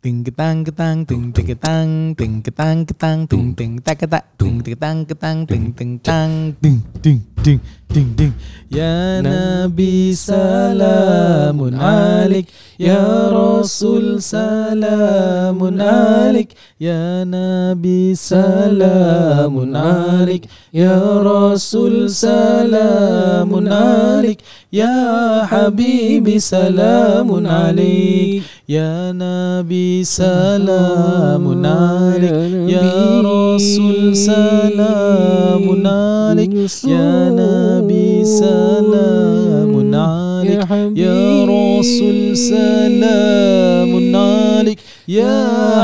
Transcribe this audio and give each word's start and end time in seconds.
ting 0.00 0.24
ketang 0.24 0.64
ketang 0.64 1.04
ting 1.04 1.28
ting 1.28 1.44
ketang 1.44 2.16
ting 2.16 2.40
ketang 2.40 2.88
ketang 2.88 3.28
ting 3.28 3.52
ting 3.52 3.76
tak 3.84 4.00
tak 4.08 4.24
ting 4.40 4.64
ketang 4.64 5.04
ketang 5.04 5.44
ting 5.44 5.76
ting 5.76 6.00
tang 6.00 6.56
ding 6.56 6.80
ding 7.04 7.20
ding 7.44 7.60
ding 7.84 8.08
ding 8.16 8.32
ya 8.72 9.20
nabi 9.20 10.16
salamun 10.16 11.76
alik 11.76 12.48
ya 12.80 13.28
rasul 13.28 14.24
salamun 14.24 15.76
alik 15.76 16.56
ya 16.80 17.28
nabi 17.28 18.16
salamun 18.16 19.76
alik 19.76 20.48
ya 20.72 20.96
rasul 21.20 22.08
salamun 22.08 23.68
alik 23.68 24.40
ya 24.72 25.44
habibi 25.44 26.40
salamun 26.40 27.44
alik 27.44 28.46
ya 28.70 29.10
nabi 29.10 30.06
salamun 30.06 31.66
alik 31.66 32.70
ya 32.70 33.18
rasul 33.18 34.14
salamun 34.14 35.82
alik 35.82 36.54
ya 36.86 37.34
nabi 37.34 38.22
salamun 38.22 39.90
alik 39.90 40.62
ya 40.94 41.18
rasul 41.50 42.38
salamun 42.38 44.14
alik 44.14 44.78
ya 45.02 45.34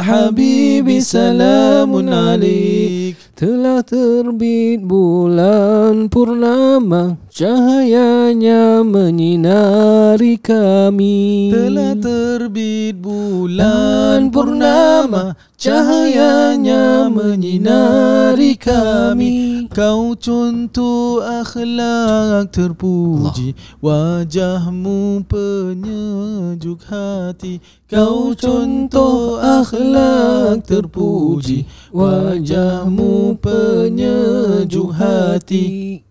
habibi 0.07 1.02
salamun 1.02 2.07
alik 2.07 3.18
Telah 3.37 3.82
terbit 3.84 4.80
bulan 4.87 6.07
purnama 6.09 7.21
Cahayanya 7.36 8.80
menyinari 8.80 10.40
kami. 10.40 11.52
Telah 11.52 11.92
terbit 12.00 12.96
bulan 12.96 14.32
purnama 14.32 15.36
Cahayanya 15.60 17.12
menyinari 17.12 18.56
kami. 18.56 19.68
Kau 19.68 20.16
contoh 20.16 21.20
akhlak 21.20 22.56
terpuji 22.56 23.52
Wajahmu 23.84 25.28
penyejuk 25.28 26.88
hati. 26.88 27.60
Kau 27.84 28.32
contoh 28.32 29.37
akhlak 29.37 30.65
terpuji 30.65 31.68
Wajahmu 31.93 33.37
penyejuk 33.45 34.88
hati 34.96 36.05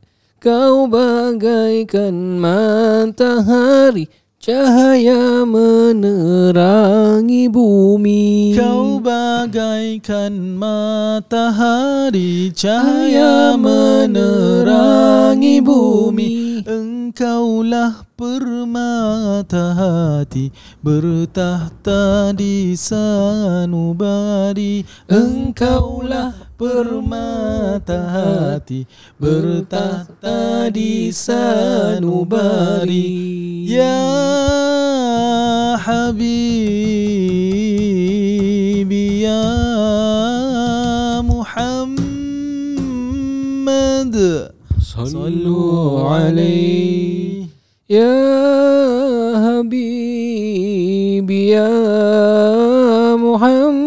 Kau 0.45 0.85
bagaikan 0.85 2.38
matahari 2.38 4.05
Cahaya 4.38 5.41
menerangi 5.41 7.49
bumi. 7.49 8.53
Kau 8.53 9.01
bagaikan 9.01 10.38
matahari 10.53 12.53
Cahaya 12.53 13.57
menerangi 13.57 15.66
bumi. 15.66 16.61
Engkaulah 16.61 18.04
permata 18.16 19.75
hati 19.75 20.47
Bertahta 20.80 22.31
di 22.31 22.72
sanubari. 22.80 24.07
Engkaulah 25.11 26.31
permata 26.55 28.07
hati 28.07 28.88
Bertahta 29.19 30.72
di 30.72 31.11
sanubari. 31.11 33.03
Ya 33.67 33.99
Habibi 35.75 36.55
Ya 39.27 39.44
Muhammad 41.19 41.75
Sallu 44.79 46.00
alaihi 46.07 46.94
Ya 47.85 48.18
Habibi 49.46 51.22
Ya 51.53 51.69
Muhammad. 53.13 53.85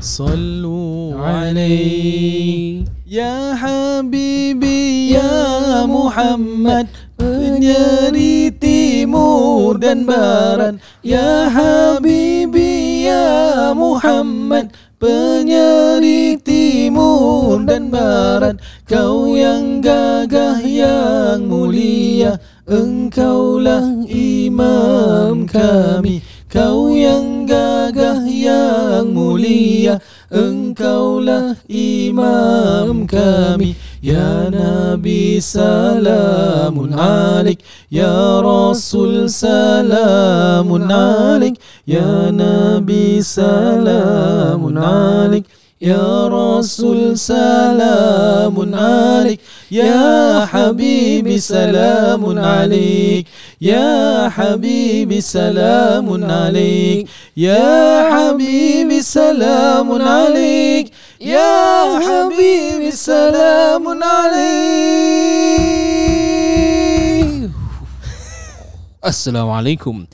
Sallu 0.00 1.12
alaihi. 1.20 2.88
Ya 3.04 3.52
Habibi 3.60 5.12
Ya 5.12 5.84
Muhammad. 5.84 6.88
Penyeri 7.20 8.48
timur 8.56 9.76
dan 9.76 10.08
barat. 10.08 10.80
Ya 11.04 11.52
Habibi 11.52 13.04
Ya 13.04 13.76
Muhammad. 13.76 14.72
Penyeri 14.96 16.40
timur 16.40 17.60
dan 17.68 17.92
barat 17.92 18.56
Kau 18.84 19.32
yang 19.32 19.80
gagah 19.80 20.60
yang 20.60 21.48
mulia 21.48 22.36
Engkaulah 22.68 24.04
imam 24.04 25.48
kami. 25.48 26.20
Kau 26.52 26.92
yang 26.92 27.48
gagah 27.48 28.28
yang 28.28 29.08
mulia 29.08 30.04
Engkaulah 30.28 31.56
imam 31.64 33.08
kami. 33.08 33.72
Ya 34.04 34.52
Nabi 34.52 35.40
salamun 35.40 36.92
alik. 36.92 37.64
Ya 37.88 38.12
Rasul 38.44 39.32
salamun 39.32 40.92
alik. 40.92 41.56
Ya 41.88 42.28
Nabi 42.28 43.24
salamun 43.24 44.76
alik 44.76 45.48
Ya 45.84 46.00
Rasul 46.32 47.12
salamun 47.12 48.72
alik 48.72 49.36
Ya 49.68 50.48
Habibi 50.48 51.36
salamun 51.36 52.40
alik 52.40 53.28
Ya 53.60 54.32
Habibi 54.32 55.20
salamun 55.20 56.24
alik 56.24 57.04
Ya 57.36 58.08
Habibi 58.08 59.04
salamun 59.04 60.00
alik 60.00 60.88
Ya 61.20 61.52
Habibi 62.00 62.88
salamun 62.88 64.00
alik 64.00 64.64
Assalamualaikum 69.04 70.08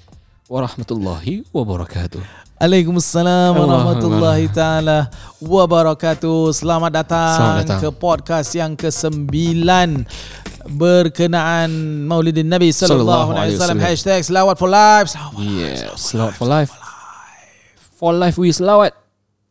warahmatullahi 0.51 1.47
wabarakatuh 1.55 2.50
Waalaikumsalam 2.61 3.57
Allah 3.57 3.65
warahmatullahi 3.89 4.45
taala 4.53 5.09
wabarakatuh. 5.41 6.53
Selamat 6.53 6.93
datang, 6.93 7.33
Selamat 7.41 7.65
datang. 7.65 7.81
ke 7.81 7.89
podcast 7.89 8.53
yang 8.53 8.77
ke-9 8.77 9.33
berkenaan 10.69 11.73
Maulidin 12.05 12.53
Nabi 12.53 12.69
sallallahu 12.69 13.33
alaihi 13.33 13.57
wasallam 13.57 13.81
hashtag 13.81 14.21
selawat 14.21 14.61
for 14.61 14.69
life. 14.69 15.09
Selawat. 15.09 15.41
Yes, 15.41 15.97
selawat 16.05 16.37
for 16.37 16.45
life 16.45 16.69
For 17.97 18.13
life 18.13 18.37
we 18.37 18.53
selawat 18.53 18.93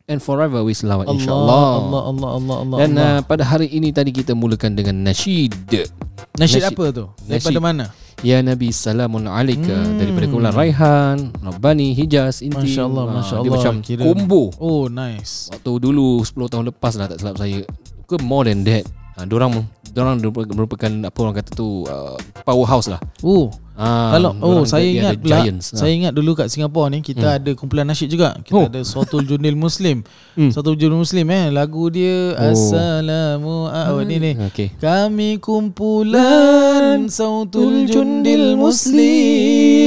And 0.06 0.18
forever 0.18 0.62
we 0.62 0.70
selawat 0.70 1.06
Allah, 1.06 1.18
insyaAllah 1.18 1.62
Allah, 1.82 2.02
Allah, 2.14 2.30
Allah, 2.30 2.56
Allah. 2.62 2.76
Dan 2.78 2.90
Allah. 2.94 3.10
uh, 3.10 3.20
pada 3.22 3.42
hari 3.42 3.70
ini 3.70 3.90
tadi 3.90 4.10
kita 4.10 4.34
mulakan 4.34 4.74
dengan 4.74 4.94
nasyid 5.02 5.50
nasyid 5.66 6.62
nasyid- 6.62 6.62
apa 6.62 6.84
tu? 6.90 7.04
Daripada 7.26 7.58
nasyid. 7.58 7.62
mana? 7.62 7.84
Ya 8.20 8.44
Nabi 8.44 8.68
salamun 8.68 9.24
alaika. 9.24 9.72
Hmm. 9.72 9.96
Daripada 9.96 10.24
kumpulan 10.28 10.52
Raihan 10.52 11.16
Rabbani 11.40 11.96
Hijaz 11.96 12.44
Inti. 12.44 12.52
Masya 12.68 12.84
Allah, 12.84 13.04
Ah, 13.08 13.14
Masya 13.16 13.34
Dia 13.34 13.40
Allah. 13.40 13.52
macam 13.56 13.74
Kira- 13.80 14.04
combo. 14.04 14.42
Oh, 14.60 14.84
nice. 14.86 15.48
Waktu 15.48 15.72
dulu 15.80 16.20
10 16.20 16.46
tahun 16.46 16.64
lepas 16.68 17.00
lah 17.00 17.08
tak 17.08 17.18
silap 17.18 17.36
saya. 17.40 17.64
Ke 18.04 18.20
more 18.20 18.44
than 18.44 18.60
that. 18.68 18.84
Ha, 19.16 19.24
Diorang 19.24 19.64
Diorang 19.90 20.22
merupakan 20.54 20.86
Apa 21.02 21.18
orang 21.18 21.34
kata 21.34 21.50
tu 21.50 21.82
uh, 21.82 22.14
Powerhouse 22.44 22.92
lah. 22.92 23.00
Oh, 23.24 23.48
ha, 23.80 24.12
kalau 24.12 24.36
oh 24.44 24.62
saya 24.68 24.84
ingat 24.84 25.16
pula, 25.16 25.40
giants, 25.40 25.72
ha. 25.72 25.80
saya 25.80 25.92
ingat 25.96 26.12
dulu 26.12 26.36
kat 26.36 26.52
Singapura 26.52 26.92
ni 26.92 27.00
kita 27.00 27.24
Hmm. 27.32 27.36
ada 27.40 27.50
kumpulan 27.56 27.88
nasyid 27.88 28.12
juga. 28.12 28.36
Kita 28.44 28.52
Oh. 28.52 28.68
ada 28.68 28.84
Sotul 28.84 29.24
Junil 29.24 29.56
Muslim. 29.56 30.04
Hmm. 30.36 30.52
Sotul 30.52 30.76
Junil 30.76 31.00
Muslim 31.00 31.24
eh 31.32 31.48
lagu 31.48 31.88
dia 31.88 32.36
Oh. 32.36 32.52
Assalamu 32.52 33.72
oh, 33.72 34.04
ni 34.04 34.20
ni. 34.20 34.32
Okay 34.52 34.76
Kami 34.76 35.40
kumpulan 35.40 37.08
Sautul 37.08 37.88
Jundil 37.88 38.60
Muslim 38.60 39.79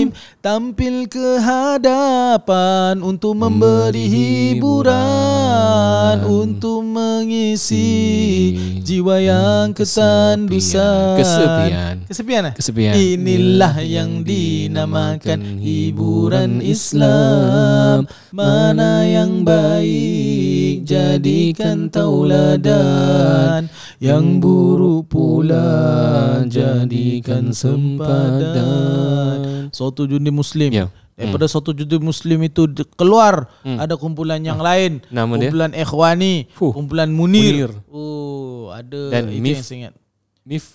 Tampil 0.44 1.08
ke 1.08 1.40
hadapan 1.40 3.00
Untuk 3.00 3.38
memberi 3.38 4.10
hiburan 4.10 4.98
Untuk 6.28 6.84
mengisi 6.84 7.94
jiwa 8.84 9.16
yang 9.24 9.72
ketandusan 9.72 11.16
Kesepian. 11.18 11.96
Kesepian. 12.08 12.44
Eh? 12.52 12.54
Kesepian. 12.58 12.94
Inilah 12.94 13.76
yang 13.82 14.24
dinamakan 14.28 15.60
hiburan 15.60 16.60
Islam. 16.62 18.08
Mana 18.34 19.06
yang 19.08 19.46
baik 19.46 20.84
jadikan 20.84 21.88
tauladan. 21.90 23.70
Yang 24.04 24.26
buruk 24.44 25.08
pula 25.08 26.44
jadikan 26.52 27.56
sempadan 27.56 29.43
Suatu 29.74 30.06
jundi 30.06 30.30
muslim 30.30 30.70
Ya. 30.72 30.88
Daripada 31.14 31.46
satu 31.46 31.70
juta 31.72 31.94
Muslim 31.98 32.42
itu 32.42 32.66
keluar 32.94 33.46
ada 33.62 33.94
kumpulan 33.94 34.42
yang 34.42 34.58
lain. 34.58 34.98
Nama 35.10 35.30
dia? 35.32 35.46
kumpulan 35.46 35.72
Ikhwani, 35.72 36.50
Fuh. 36.50 36.74
kumpulan 36.74 37.06
Munir. 37.06 37.70
Munir. 37.70 37.72
Oh, 37.86 38.74
ada 38.74 39.14
Dan 39.14 39.30
itu 39.30 39.38
Mif- 39.40 39.54
yang 39.54 39.62
saya 39.64 39.78
ingat. 39.80 39.94
Mif 40.42 40.66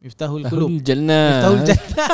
Miftahul 0.00 0.42
Qulub. 0.44 0.68
Jannah 0.82 1.30
Miftahul 1.32 1.60
Jannah. 1.64 2.10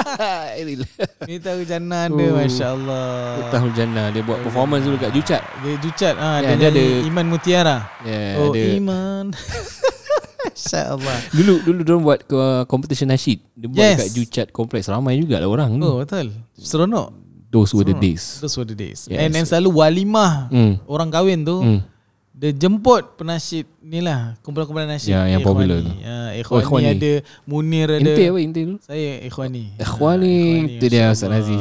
Miftahul 1.26 1.64
Jannah 1.64 2.00
ada 2.06 2.20
Oh. 2.20 2.37
masya-Allah. 2.37 3.48
Tahul 3.50 3.72
Jannah 3.72 4.06
Dia 4.12 4.22
buat 4.22 4.38
performance 4.40 4.84
dulu 4.84 4.94
kat 4.96 5.10
Jucat 5.10 5.43
Dia 5.58 5.75
jucat 5.81 6.14
ah 6.14 6.38
Ya, 6.38 6.54
dia, 6.54 6.54
dia 6.54 6.69
ada 6.70 6.82
ada- 6.86 7.02
Iman 7.02 7.26
Mutiara. 7.26 7.76
Ya, 8.04 8.38
oh, 8.38 8.52
ada. 8.52 8.60
Iman. 8.76 9.25
Masya-Allah. 10.42 11.19
Dulu 11.31 11.54
dulu 11.62 11.81
dia 11.81 11.96
buat 11.96 12.20
ke 12.22 12.38
competition 12.64 13.08
nasyid. 13.08 13.40
Dia 13.52 13.66
buat 13.66 13.76
Yes. 13.76 13.88
yes. 13.88 13.98
kat 13.98 14.08
Jucat 14.12 14.46
Complex. 14.50 14.87
Ramai 14.87 15.16
juga 15.16 15.37
lah 15.37 15.46
orang. 15.46 15.70
Oh, 15.76 15.98
betul. 15.98 16.32
Seronok. 16.54 17.12
Those 17.46 17.72
were 17.72 17.82
the 17.82 17.92
days. 17.92 18.38
Those 18.38 18.54
were 18.54 18.64
the 18.64 18.75
days. 18.75 19.04
Yes. 19.04 19.19
And 19.19 19.31
then 19.31 19.42
selalu 19.42 19.75
walimah 19.75 20.48
Hmm. 20.48 20.78
orang 20.87 21.10
kahwin 21.10 21.42
tu 21.42 21.58
Hmm. 21.58 21.82
dia 22.31 22.54
jemput 22.54 23.19
penasyid 23.19 23.66
ni 23.82 23.98
lah 23.98 24.38
kumpulan-kumpulan 24.40 24.87
nasyid. 24.88 25.10
Ya, 25.10 25.26
yang 25.28 25.42
Ikhwani. 25.42 25.50
popular 25.66 25.78
tu. 25.82 25.92
Ya, 25.98 26.16
Oh, 26.31 26.31
Ikhwani, 26.32 26.62
Ikhwani. 26.62 26.86
ada, 26.88 27.12
Munir 27.44 27.88
ada. 27.90 28.00
Inti 28.00 28.22
apa 28.25 28.38
inti 28.38 28.60
dulu? 28.64 28.78
Saya 28.81 29.10
Ikhwani. 29.26 29.64
Ikhwani. 29.82 30.36
Ah, 30.38 30.75
Itu 30.78 30.86
dia, 30.86 31.04
Ustaz. 31.10 31.28
Nazi. 31.28 31.58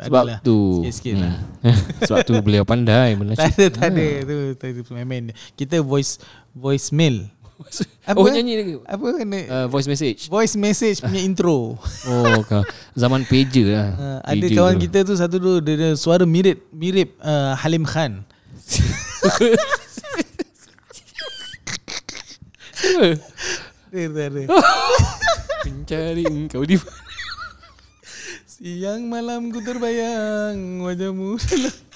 Sebab 0.00 0.22
Adalah. 0.24 0.38
tu 0.40 0.56
Sikit-sikit 0.80 1.14
lah. 1.20 1.34
Sebab 2.08 2.18
tu 2.24 2.32
beliau 2.40 2.64
pandai 2.64 3.12
Tak 3.12 3.20
menasyid. 3.20 3.52
ada, 3.52 3.64
tak 3.68 3.88
ada. 3.92 4.06
Tu, 4.24 4.36
tu, 4.56 4.66
tu 4.80 4.92
main-main. 4.96 5.36
Kita 5.52 5.84
voice 5.84 6.16
voicemail. 6.56 7.28
Apa? 8.02 8.16
Oh 8.16 8.26
nyanyi 8.26 8.52
lagi. 8.56 8.72
Apa 8.82 9.06
kena? 9.14 9.40
Uh, 9.44 9.66
voice 9.68 9.84
message. 9.84 10.26
voice 10.26 10.56
message 10.56 10.98
punya 10.98 11.20
intro. 11.20 11.76
Oh, 12.08 12.38
ka- 12.42 12.64
zaman 12.96 13.22
pager 13.22 13.68
lah. 13.68 13.88
Uh, 13.94 14.18
ada 14.24 14.40
Pager 14.40 14.56
kawan 14.56 14.74
tu. 14.74 14.82
kita 14.88 14.98
tu 15.04 15.14
satu 15.14 15.36
dulu 15.36 15.58
dia, 15.60 15.76
dia 15.76 15.90
suara 15.94 16.24
mirip 16.24 16.64
mirip 16.72 17.12
uh, 17.20 17.52
Halim 17.54 17.84
Khan. 17.84 18.24
Dia. 23.90 24.46
Mencari 25.66 26.24
engkau 26.24 26.62
di 26.64 26.76
Siang 28.46 29.08
malam 29.08 29.48
ku 29.48 29.60
terbayang 29.60 30.84
wajahmu 30.84 31.36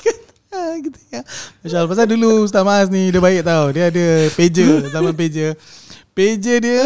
gitu 0.83 0.99
ya. 1.12 1.23
Masya 1.62 1.77
Allah. 1.83 1.91
Pasal 1.91 2.06
dulu 2.11 2.47
Ustaz 2.47 2.65
Mas 2.65 2.89
ni 2.89 3.11
dia 3.11 3.21
baik 3.21 3.43
tau. 3.45 3.71
Dia 3.75 3.91
ada 3.91 4.06
pager, 4.35 4.89
zaman 4.91 5.12
pager. 5.12 5.59
Pager 6.15 6.59
dia 6.62 6.83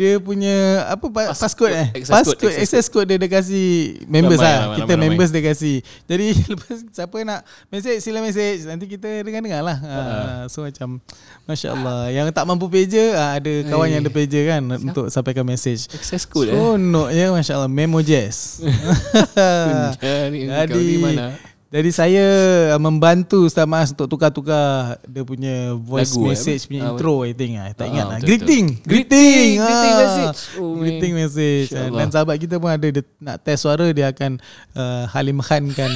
dia 0.00 0.16
punya 0.16 0.88
apa 0.88 1.12
pa- 1.12 1.36
passcode 1.36 1.76
eh? 1.76 1.88
access 1.92 2.08
code, 2.08 2.16
passcode 2.32 2.52
access 2.56 2.64
access 2.64 2.86
code 2.88 3.08
dia 3.12 3.20
dah 3.20 3.28
kasi 3.28 3.60
members 4.08 4.40
Ramai, 4.40 4.48
lah. 4.48 4.60
ramai, 4.64 4.76
kita 4.80 4.92
ramai, 4.96 5.04
members 5.12 5.28
dia 5.28 5.42
kasi 5.44 5.72
jadi 6.08 6.26
lepas 6.56 6.76
siapa 6.88 7.16
nak 7.20 7.40
message 7.68 8.00
sila 8.00 8.24
message. 8.24 8.64
Nanti 8.64 8.88
kita 8.88 9.20
dengar-dengar 9.20 9.60
lah. 9.60 9.78
Uh, 9.84 10.42
so 10.48 10.64
macam 10.64 10.96
Masya 11.44 11.76
Allah. 11.76 12.08
Yang 12.08 12.32
tak 12.32 12.44
mampu 12.48 12.72
pager 12.72 13.12
ah, 13.12 13.36
ada 13.36 13.52
kawan 13.68 13.92
yang 13.92 14.00
ada 14.00 14.08
pager 14.08 14.44
kan 14.48 14.62
untuk 14.72 15.12
sampaikan 15.12 15.44
message. 15.44 15.84
Access 15.92 16.24
code 16.24 16.48
eh. 16.48 16.56
Seronok 16.56 17.08
ya 17.12 17.28
Masya 17.36 17.52
Allah. 17.60 17.68
Memo 17.68 18.00
Jazz. 18.00 18.64
Mencari 19.36 20.48
engkau 20.48 20.80
di 20.80 20.96
mana? 20.96 21.49
Jadi 21.70 21.90
saya 21.94 22.26
uh, 22.74 22.82
membantu 22.82 23.46
Ustaz 23.46 23.62
Mas 23.62 23.94
untuk 23.94 24.10
tukar-tukar 24.10 24.98
dia 25.06 25.22
punya 25.22 25.78
voice 25.78 26.10
Lagu, 26.10 26.26
eh, 26.26 26.34
message 26.34 26.66
apa? 26.66 26.70
punya 26.74 26.82
Ah, 26.82 26.90
intro 26.90 27.14
I 27.22 27.30
think 27.30 27.52
ah. 27.62 27.68
Tak 27.70 27.86
Ah, 27.86 27.90
ingat 27.94 28.06
lah. 28.10 28.18
betul, 28.18 28.26
Greeting. 28.26 28.66
Greeting. 28.82 29.50
Greeting 29.62 29.94
ah. 29.94 30.00
message. 30.02 30.40
Oh, 30.58 30.74
man. 30.74 30.82
Greeting 30.82 31.12
message. 31.14 31.68
Ah, 31.70 31.86
InsyaAllah. 31.86 31.98
Dan 32.02 32.08
sahabat 32.10 32.36
kita 32.42 32.54
pun 32.58 32.70
ada 32.74 32.86
dia 32.90 33.02
nak 33.22 33.36
test 33.46 33.62
suara 33.62 33.86
dia 33.94 34.10
akan 34.10 34.42
uh, 34.74 35.06
Halim 35.14 35.38
Khan 35.38 35.70
kan. 35.70 35.92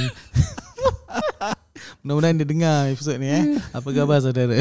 Mudah-mudahan 2.07 2.39
dia 2.39 2.47
dengar 2.47 2.87
episod 2.87 3.19
ni 3.19 3.27
eh. 3.27 3.59
Apa 3.75 3.91
khabar 3.91 4.23
saudara? 4.23 4.55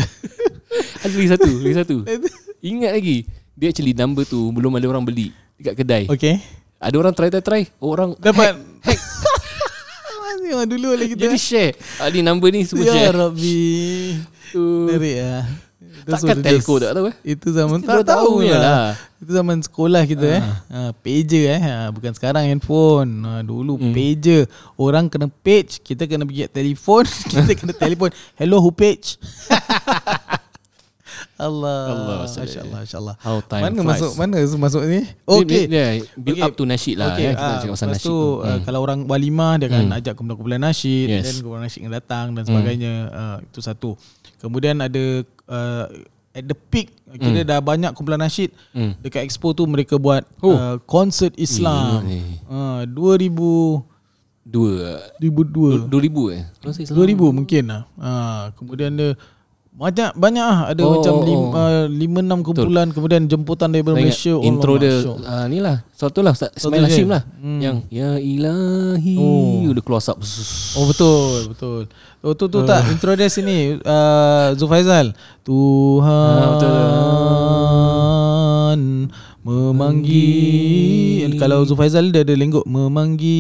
Ada 0.99 1.15
lagi 1.15 1.31
satu, 1.31 1.51
lagi 1.63 1.77
satu. 1.79 1.97
Ingat 2.75 2.91
lagi. 2.91 3.23
Dia 3.55 3.71
actually 3.71 3.95
number 3.95 4.27
tu 4.27 4.51
belum 4.51 4.75
ada 4.83 4.87
orang 4.91 5.07
beli 5.07 5.31
dekat 5.63 5.79
kedai. 5.79 6.05
Okay. 6.11 6.43
Ada 6.83 6.97
orang 6.99 7.15
try 7.15 7.31
try 7.31 7.39
try. 7.39 7.63
Orang 7.79 8.19
Dapat. 8.19 8.59
Masih 10.47 10.69
dulu 10.69 10.89
lagi 10.93 11.09
kita. 11.11 11.23
jadi 11.25 11.39
share. 11.39 11.75
Ah, 11.97 12.09
ni 12.09 12.21
number 12.21 12.49
ni 12.49 12.63
semua 12.63 12.85
Ya 12.85 12.93
share. 12.93 13.15
Rabbi. 13.15 13.65
Tu. 14.51 14.65
Menarik 14.87 15.17
lah. 15.19 15.45
Those 16.05 16.21
Takkan 16.21 16.39
telco 16.39 16.75
tak 16.77 16.93
tahu 16.93 17.07
eh? 17.09 17.17
Itu 17.25 17.49
zaman 17.49 17.81
Mesti 17.81 17.89
tak 17.89 18.05
tahu 18.05 18.45
je 18.45 18.53
lah. 18.53 18.61
lah. 18.61 18.87
Itu 19.17 19.31
zaman 19.33 19.57
sekolah 19.59 20.03
kita 20.05 20.27
eh. 20.29 20.43
Ha, 20.69 20.93
pager 20.93 21.45
eh. 21.49 21.61
Ha, 21.63 21.89
bukan 21.89 22.13
sekarang 22.13 22.45
handphone. 22.45 23.25
Ha, 23.25 23.41
dulu 23.41 23.81
Hmm. 23.81 23.89
pager. 23.91 24.45
Orang 24.77 25.09
kena 25.09 25.33
page, 25.33 25.81
kita 25.81 26.05
kena 26.05 26.29
pergi 26.29 26.45
telefon, 26.47 27.09
kita 27.33 27.57
kena 27.57 27.73
telefon. 27.73 28.13
Hello 28.37 28.61
who 28.61 28.69
page? 28.69 29.17
Allah. 31.37 31.81
Allah, 31.89 32.17
Masya 32.25 32.61
Allah, 32.63 32.79
Masya 32.81 32.97
Allah. 32.99 33.15
How 33.19 33.37
time 33.41 33.63
Mana 33.65 33.75
flies. 33.77 33.89
masuk 33.91 34.11
mana 34.15 34.35
masuk 34.39 34.83
ni? 34.85 35.01
Okay. 35.25 35.43
Okey. 35.43 35.63
Dia, 35.67 35.85
build 36.15 36.37
Okay. 36.37 36.47
up 36.47 36.53
to 36.55 36.65
nasyid 36.65 36.95
lah. 36.95 37.11
Okay, 37.11 37.25
ya. 37.27 37.31
Kita 37.33 37.43
ah, 37.43 37.57
cakap 37.59 37.73
pasal 37.75 37.87
lepas 37.87 37.97
nasyid 37.97 38.07
tu, 38.07 38.17
uh, 38.41 38.59
kalau 38.63 38.81
orang 38.81 38.99
walimah 39.05 39.53
dia 39.57 39.67
akan 39.67 39.83
Hmm. 39.85 39.99
ajak 39.99 40.13
kumpulan-kumpulan 40.15 40.63
nasyid 40.63 41.07
Yes. 41.09 41.25
dan 41.25 41.35
kumpulan 41.41 41.63
nasyid 41.63 41.81
yang 41.83 41.95
datang 41.95 42.27
dan 42.33 42.43
sebagainya 42.45 42.93
uh, 43.09 43.37
itu 43.41 43.61
satu. 43.61 43.91
Kemudian 44.39 44.79
ada 44.79 45.05
uh, 45.47 45.87
at 46.31 46.45
the 46.45 46.55
peak 46.55 46.91
kira 47.15 47.43
dah 47.43 47.59
banyak 47.59 47.91
kumpulan 47.93 48.19
nasyid 48.19 48.55
Hmm. 48.71 48.95
dekat 48.99 49.23
expo 49.23 49.51
tu 49.51 49.67
mereka 49.67 49.95
buat 49.97 50.23
Oh. 50.39 50.51
uh, 50.51 50.77
konsert 50.83 51.35
Islam. 51.35 52.03
Ya, 52.05 52.23
Uh, 52.47 52.83
2000 52.87 53.83
Dua. 54.45 55.01
2002 55.17 55.89
Dua 55.89 56.01
ribu 56.01 56.29
eh? 56.29 56.45
Konsert 56.61 56.85
Islam. 56.85 57.01
2000 57.01 57.33
mungkin 57.33 57.63
lah. 57.65 57.83
Uh, 57.97 58.45
kemudian 58.55 58.93
dia 58.93 59.17
banyak 59.75 60.15
banyak 60.15 60.39
ah 60.41 60.71
ada 60.71 60.81
Oh, 60.81 60.95
macam 60.95 61.13
oh, 61.13 61.27
lima, 61.27 61.51
oh. 61.51 61.91
uh, 61.91 62.23
enam 62.23 62.41
kumpulan 62.41 62.89
kemudian 62.89 63.27
jemputan 63.27 63.69
daripada 63.69 63.99
Saya 63.99 64.07
ingat 64.07 64.15
Malaysia 64.15 64.35
intro 64.41 64.73
Allah, 64.73 64.81
dia 64.81 64.95
Masya 64.95 65.11
Allah. 65.11 65.27
uh, 65.27 65.45
ni 65.47 65.59
lah 65.59 65.77
Satu 65.91 66.19
lah 66.21 66.31
Ustaz 66.31 66.51
Ismail. 66.55 66.87
Hashim 66.87 67.09
lah 67.09 67.23
Hmm. 67.35 67.59
Yang 67.59 67.77
Ya 67.91 68.11
ilahi 68.17 69.15
Oh. 69.17 69.67
Udah 69.67 69.83
close 69.83 70.07
up 70.07 70.23
Oh 70.73 70.87
betul 70.87 71.51
betul. 71.51 71.83
Oh 72.21 72.33
tu 72.33 72.47
tu 72.47 72.63
tak 72.63 72.87
intro 72.89 73.13
dia 73.13 73.27
sini 73.27 73.77
uh, 73.77 74.55
Zufaizal. 74.55 75.11
Tuhan 75.43 76.39
Ah, 76.41 76.49
betul. 76.55 76.71
memanggil 79.45 81.31
kalau 81.37 81.61
Zufaizal 81.63 82.09
dia 82.09 82.23
ada 82.23 82.33
lenggok 82.33 82.65
memanggil. 82.65 83.33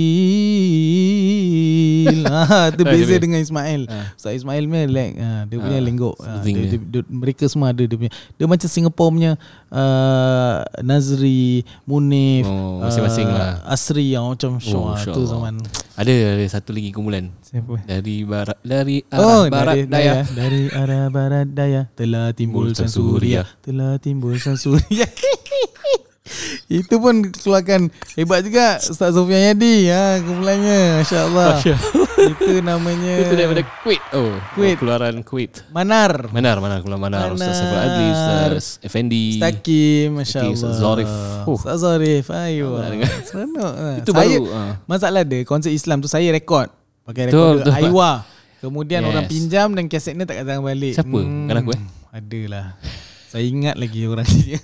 ah 2.29 2.69
tu 2.71 2.83
Ah, 2.83 2.91
beza 2.91 3.11
dia- 3.11 3.21
dengan 3.21 3.39
Ismail. 3.39 3.87
Ah. 3.87 4.13
Ustaz 4.13 4.35
Ismail 4.35 4.65
punya 4.65 4.87
leg 4.87 5.13
ah, 5.17 5.43
dia 5.45 5.57
punya 5.57 5.79
Ah, 5.79 5.85
lenggok. 5.85 6.17
Zing 6.41 6.55
dia, 6.57 6.67
dia. 6.67 6.79
dia, 6.79 7.01
dia, 7.01 7.03
mereka 7.07 7.45
semua 7.47 7.71
ada 7.71 7.81
dia 7.81 7.95
punya. 7.95 8.13
Dia 8.35 8.47
macam 8.47 8.67
Singapore 8.67 9.11
punya 9.11 9.33
uh, 9.69 10.57
Nazri, 10.81 11.63
Munif, 11.85 12.45
Oh, 12.45 12.81
masing-masing 12.81 13.29
lah. 13.29 13.61
Asri 13.65 14.13
yang 14.13 14.27
macam 14.27 14.57
show 14.59 14.89
Oh, 14.89 14.97
tu 14.97 15.25
zaman. 15.25 15.61
Ada 15.95 16.11
ada 16.35 16.45
satu 16.51 16.75
lagi 16.75 16.91
kumpulan 16.91 17.31
Siapa? 17.39 17.79
Dari 17.87 18.27
barat 18.27 18.59
Dari 18.61 19.07
arah 19.07 19.23
Oh, 19.23 19.43
barat 19.47 19.87
dari, 19.87 19.87
daya 19.87 20.13
daya. 20.13 20.25
Dari 20.27 20.63
arah 20.69 21.07
barat 21.07 21.47
daya 21.49 21.83
telah 21.95 22.35
timbul 22.35 22.75
sang 22.75 22.91
suria. 22.91 23.47
Telah 23.63 23.95
timbul 23.99 24.35
sang 24.37 24.59
suria. 24.59 25.07
Itu 26.83 26.99
pun 27.01 27.29
keluarkan 27.31 27.93
hebat 28.17 28.45
juga 28.45 28.79
Ustaz 28.81 29.15
Sofian 29.15 29.53
Yadi 29.53 29.89
ha, 29.91 30.19
kumpulannya 30.21 31.03
masya-Allah. 31.03 31.61
Itu 32.15 32.53
namanya 32.65 33.13
Itu 33.21 33.35
daripada 33.35 33.63
Kuwait 33.83 34.01
Oh 34.15 34.33
oh, 34.39 34.75
Keluaran 34.79 35.21
Kuwait 35.27 35.67
Manar. 35.75 36.31
Manar 36.31 36.57
Manar 36.63 36.79
Keluaran 36.81 37.03
Manar, 37.03 37.29
Ustaz 37.35 37.59
Saiful 37.59 37.81
Adli 37.81 38.09
Manar. 38.11 38.51
Ustaz 38.57 38.79
Effendi 38.81 39.25
Stakim 39.37 40.09
masya-Allah. 40.19 40.55
Ustaz 40.55 40.75
Zarif. 40.79 41.13
Oh. 41.45 41.57
Ustaz 41.59 41.79
Zarif. 41.83 42.27
Ayo. 42.31 42.79
Seronok. 43.27 43.73
ha. 43.75 43.89
Itu 44.01 44.11
saya, 44.15 44.39
baru 44.39 44.45
ah. 44.55 44.73
Masalah 44.87 45.23
dia 45.27 45.43
konsert 45.45 45.75
Islam 45.75 46.01
tu 46.01 46.09
saya 46.09 46.31
rekod 46.31 46.71
pakai 47.05 47.29
betul. 47.29 47.61
Aiwa. 47.69 48.25
Kemudian 48.65 49.05
Yes. 49.05 49.11
orang 49.13 49.25
pinjam 49.29 49.69
dan 49.77 49.85
kaset 49.93 50.17
ni 50.17 50.25
tak 50.25 50.41
datang 50.41 50.65
balik. 50.65 50.97
Siapa? 50.97 51.21
Bukan 51.21 51.57
aku, 51.61 51.71
eh? 51.77 51.83
Adalah. 52.17 52.81
Saya 53.35 53.45
ingat 53.45 53.75
lagi 53.75 54.07
orang 54.07 54.23
ni. 54.23 54.55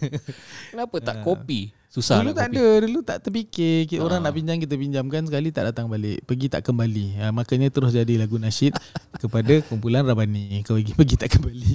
Kenapa 0.70 0.96
tak 1.02 1.16
kopi 1.20 1.74
Susah 1.90 2.22
dulu 2.22 2.30
tak 2.30 2.46
kopi 2.46 2.54
ada, 2.54 2.66
dulu 2.80 2.98
tak 3.02 3.18
terfikir. 3.18 3.82
Kita 3.84 3.98
orang 3.98 4.22
Ah. 4.22 4.30
nak 4.30 4.32
pinjam 4.32 4.54
kita 4.56 4.74
pinjamkan 4.74 5.26
sekali 5.26 5.50
tak 5.50 5.66
datang 5.66 5.90
balik. 5.90 6.22
Pergi 6.22 6.46
tak 6.46 6.62
kembali. 6.62 7.18
Ha, 7.18 7.34
makanya 7.34 7.66
terus 7.66 7.90
jadi 7.90 8.14
lagu 8.14 8.38
nasyid 8.38 8.78
kepada 9.22 9.58
kumpulan 9.66 10.06
Rabani. 10.06 10.62
Kau 10.62 10.78
pergi 10.78 10.94
pergi 10.94 11.16
tak 11.18 11.34
kembali. 11.34 11.66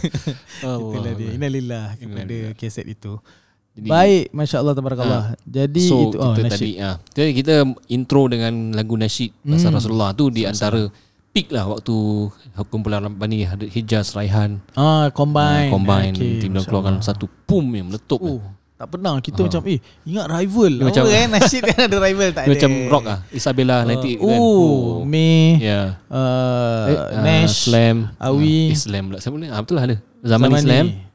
Itulah 0.64 1.12
dia. 1.12 1.28
Innalillah 1.30 1.92
kepada 1.94 2.36
kaset 2.56 2.88
itu. 2.88 3.20
Jadi- 3.70 3.86
Baik, 3.86 4.24
masya-Allah 4.32 4.74
tabarakallah. 4.74 5.24
Jadi 5.44 5.84
So 5.84 6.08
itu 6.08 6.16
oh 6.18 6.32
kita 6.32 6.48
nasyid. 6.48 6.56
tadi 6.56 6.70
ah. 6.80 6.96
Jadi 7.12 7.30
kita 7.36 7.54
intro 7.86 8.22
dengan 8.26 8.52
lagu 8.72 8.96
nasyid 8.96 9.30
pasal 9.44 9.70
Hmm. 9.70 9.76
Rasulullah 9.76 10.10
tu 10.10 10.26
di 10.26 10.42
antara 10.42 10.88
peak 11.30 11.48
lah 11.48 11.64
waktu 11.64 11.94
kumpulan 12.66 13.02
Rabbani 13.02 13.42
Hijaz 13.46 14.12
Raihan. 14.12 14.58
Ah, 14.74 15.08
combine. 15.10 15.70
combine. 15.70 16.12
Okey, 16.12 16.40
tim 16.40 16.50
dan 16.50 16.58
masya 16.58 16.68
keluarkan 16.68 16.94
satu 17.00 17.26
pum 17.44 17.64
yang 17.70 17.86
meletup. 17.86 18.18
Oh, 18.18 18.42
Tak 18.74 18.88
pernah. 18.90 19.20
Kita 19.20 19.44
macam 19.44 19.60
Eh 19.62 19.76
ingat 20.02 20.26
rival. 20.26 20.72
Dia 20.74 20.86
macam- 20.86 21.04
kan? 21.06 21.28
Nasyid 21.36 21.62
kan 21.62 21.78
ada 21.84 21.96
rival 22.00 22.28
Tak 22.32 22.42
Dia 22.42 22.48
ada. 22.48 22.56
macam 22.56 22.70
rock 22.88 23.04
ah 23.06 23.18
Isabella 23.30 23.76
uh, 23.78 23.92
98 23.92 24.16
kan. 24.16 24.38
Oh. 24.40 25.04
May 25.04 25.60
Ya. 25.60 26.00
uh, 26.08 26.84
Eh, 26.88 26.96
ah, 26.96 27.20
Nash 27.20 27.68
Slam. 27.68 28.08
Awi. 28.16 28.72
Ah, 28.72 28.74
Islam 28.74 29.02
pula. 29.06 29.18
Siapa 29.20 29.36
ni? 29.36 29.46
Ah, 29.46 29.60
Betul 29.60 29.74
lah 29.76 29.84
ada 29.84 29.96
Zaman, 30.20 30.48
Islam 30.56 30.86
ni. 30.88 31.09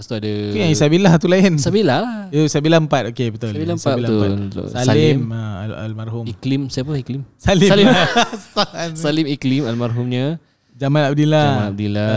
Lepas 0.00 0.08
tu 0.08 0.16
ada 0.16 0.32
Tu 0.32 0.56
yang 0.56 0.72
Isabillah 0.72 1.12
tu 1.20 1.28
lain. 1.28 1.60
Isabella 1.60 1.96
lah. 2.00 2.32
Ya 2.32 2.48
Isabillah 2.48 2.80
4 2.88 3.12
Okay 3.12 3.28
betul. 3.36 3.52
Empat, 3.52 3.76
Isabillah 3.76 4.08
betul. 4.08 4.16
empat. 4.32 4.48
Betul. 4.48 4.66
Salim, 4.72 4.88
Salim. 4.88 5.18
al- 5.28 5.78
Almarhum. 5.84 6.24
Iklim 6.24 6.62
Siapa? 6.72 6.96
Iklim? 6.96 7.20
Salim. 7.36 7.68
Salim. 7.68 7.86
Salim, 9.04 9.26
Iklim 9.28 9.68
Almarhumnya. 9.68 10.40
Jamal 10.72 11.12
Abdillah. 11.12 11.48
Jamal 11.52 11.68
Abdillah. 11.76 12.08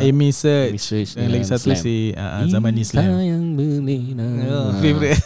Uh, 0.00 0.08
Amy 0.08 0.32
Search. 0.32 0.72
Amy 0.72 0.80
Search 0.80 1.10
Dan 1.20 1.28
lagi 1.28 1.44
satu 1.44 1.68
Slam. 1.68 1.84
si 1.84 2.16
uh, 2.16 2.48
Zaman 2.48 2.72
Islam 2.80 3.04
yang 3.20 3.44
berlena 3.52 4.28
oh, 4.48 4.72
Favorite. 4.80 5.20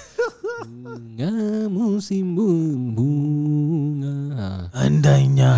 Bunga 0.83 1.31
musim 1.71 2.35
bunga. 2.99 4.67
Andainya. 4.75 5.55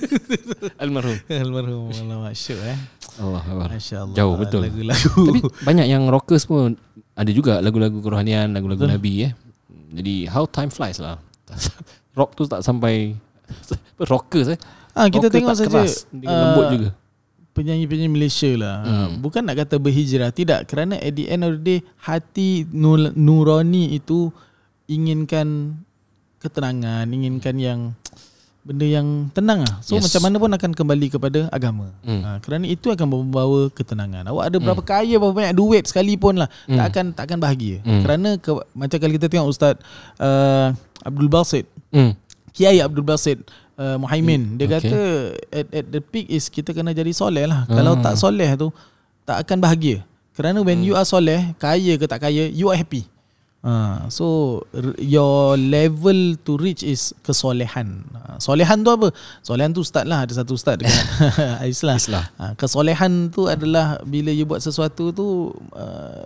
Almarhum. 0.80 1.20
Almarhum 1.28 1.92
Allah 1.92 2.24
masyuk 2.24 2.56
eh 2.64 2.97
Allah 3.18 3.42
Allah 3.44 3.66
Masya 3.66 3.96
Allah 4.06 4.16
Jauh, 4.16 4.34
betul. 4.38 4.62
Lagu-lagu 4.64 5.10
Tapi 5.14 5.40
banyak 5.66 5.86
yang 5.90 6.06
rockers 6.06 6.46
pun 6.46 6.78
Ada 7.18 7.30
juga 7.34 7.58
lagu-lagu 7.58 7.98
kerohanian 7.98 8.54
Lagu-lagu 8.54 8.86
Betul. 8.86 8.94
Nabi 8.94 9.12
eh 9.26 9.32
Jadi 9.68 10.14
how 10.30 10.46
time 10.46 10.70
flies 10.70 11.02
lah 11.02 11.18
Rock 12.18 12.38
tu 12.38 12.46
tak 12.46 12.62
sampai 12.62 13.18
Rockers 14.10 14.54
eh 14.54 14.58
ah, 14.94 15.10
Kita 15.10 15.26
Rocker 15.26 15.34
tengok 15.34 15.54
saja 15.58 15.82
Dia 16.14 16.28
lembut 16.30 16.66
ah, 16.66 16.72
juga 16.72 16.90
penyanyi-penyanyi 17.58 18.10
Malaysia 18.14 18.50
lah. 18.54 18.76
Hmm. 18.86 18.94
Hmm. 18.94 19.14
Bukan 19.18 19.42
nak 19.42 19.66
kata 19.66 19.82
berhijrah, 19.82 20.30
tidak. 20.30 20.70
Kerana 20.70 20.94
at 21.02 21.10
the 21.18 21.26
end 21.26 21.42
of 21.42 21.58
the 21.58 21.62
day, 21.66 21.78
hati 22.06 22.62
nur, 22.70 23.10
nurani 23.18 23.98
itu 23.98 24.30
inginkan 24.86 25.74
ketenangan, 26.38 27.10
inginkan 27.10 27.58
yang 27.58 27.80
benda 28.68 28.84
yang 28.84 29.32
tenang 29.32 29.64
lah. 29.64 29.80
So 29.80 29.96
Yes. 29.96 30.04
macam 30.04 30.28
mana 30.28 30.36
pun 30.36 30.50
akan 30.52 30.70
kembali 30.76 31.06
kepada 31.08 31.48
agama. 31.48 31.88
Hmm. 32.04 32.20
Ha, 32.20 32.28
kerana 32.44 32.68
itu 32.68 32.92
akan 32.92 33.08
membawa 33.08 33.72
ketenangan. 33.72 34.28
Awak 34.28 34.44
ada 34.44 34.56
berapa 34.60 34.82
kaya, 34.84 35.16
berapa 35.16 35.32
banyak 35.32 35.56
duit 35.56 35.88
sekalipun 35.88 36.44
lah. 36.44 36.52
Hmm. 36.68 36.76
Tak 36.76 36.86
akan 36.92 37.04
tak 37.16 37.24
akan 37.32 37.38
bahagia. 37.40 37.80
Hmm. 37.80 38.04
Kerana 38.04 38.36
ke, 38.36 38.52
macam 38.76 38.96
kalau 39.00 39.12
kita 39.16 39.26
tengok 39.26 39.48
Ustaz 39.48 39.80
uh, 40.20 40.76
Abdul 41.00 41.32
Basit, 41.32 41.64
hmm. 41.96 42.12
Kiai 42.52 42.84
Abdul 42.84 43.08
Basit 43.08 43.40
uh, 43.80 43.96
Muhaimin 43.96 44.60
dia 44.60 44.68
Okay. 44.68 44.84
kata 44.84 45.00
at, 45.48 45.66
at 45.72 45.86
the 45.88 46.04
peak 46.04 46.28
is 46.28 46.52
kita 46.52 46.76
kena 46.76 46.92
jadi 46.92 47.08
soleh 47.16 47.48
lah. 47.48 47.64
Kalau 47.64 47.96
Ah. 47.96 48.04
tak 48.04 48.14
soleh 48.20 48.52
tu 48.52 48.68
tak 49.24 49.48
akan 49.48 49.64
bahagia. 49.64 50.04
Kerana 50.36 50.60
when 50.60 50.84
you 50.84 50.92
are 50.92 51.02
soleh, 51.02 51.50
kaya 51.56 51.96
ke 51.96 52.04
tak 52.04 52.22
kaya, 52.22 52.46
you 52.46 52.68
are 52.68 52.76
happy. 52.76 53.08
Uh, 53.58 54.06
so 54.06 54.62
your 55.02 55.58
level 55.58 56.38
to 56.46 56.54
reach 56.62 56.86
is 56.86 57.10
kesolehan. 57.26 58.06
Uh, 58.14 58.38
solehan 58.38 58.86
tu 58.86 58.90
apa? 58.94 59.10
Solehan 59.42 59.74
tu 59.74 59.82
ustaz 59.82 60.06
lah. 60.06 60.22
Ada 60.22 60.42
satu 60.42 60.54
ustaz 60.54 60.78
dekat 60.78 60.94
Islam. 61.74 61.98
Islah. 61.98 62.24
Ha, 62.38 62.54
kesolehan 62.54 63.34
tu 63.34 63.50
adalah 63.50 63.98
bila 64.06 64.30
you 64.30 64.46
buat 64.46 64.62
sesuatu 64.62 65.10
tu 65.10 65.50
uh, 65.74 66.22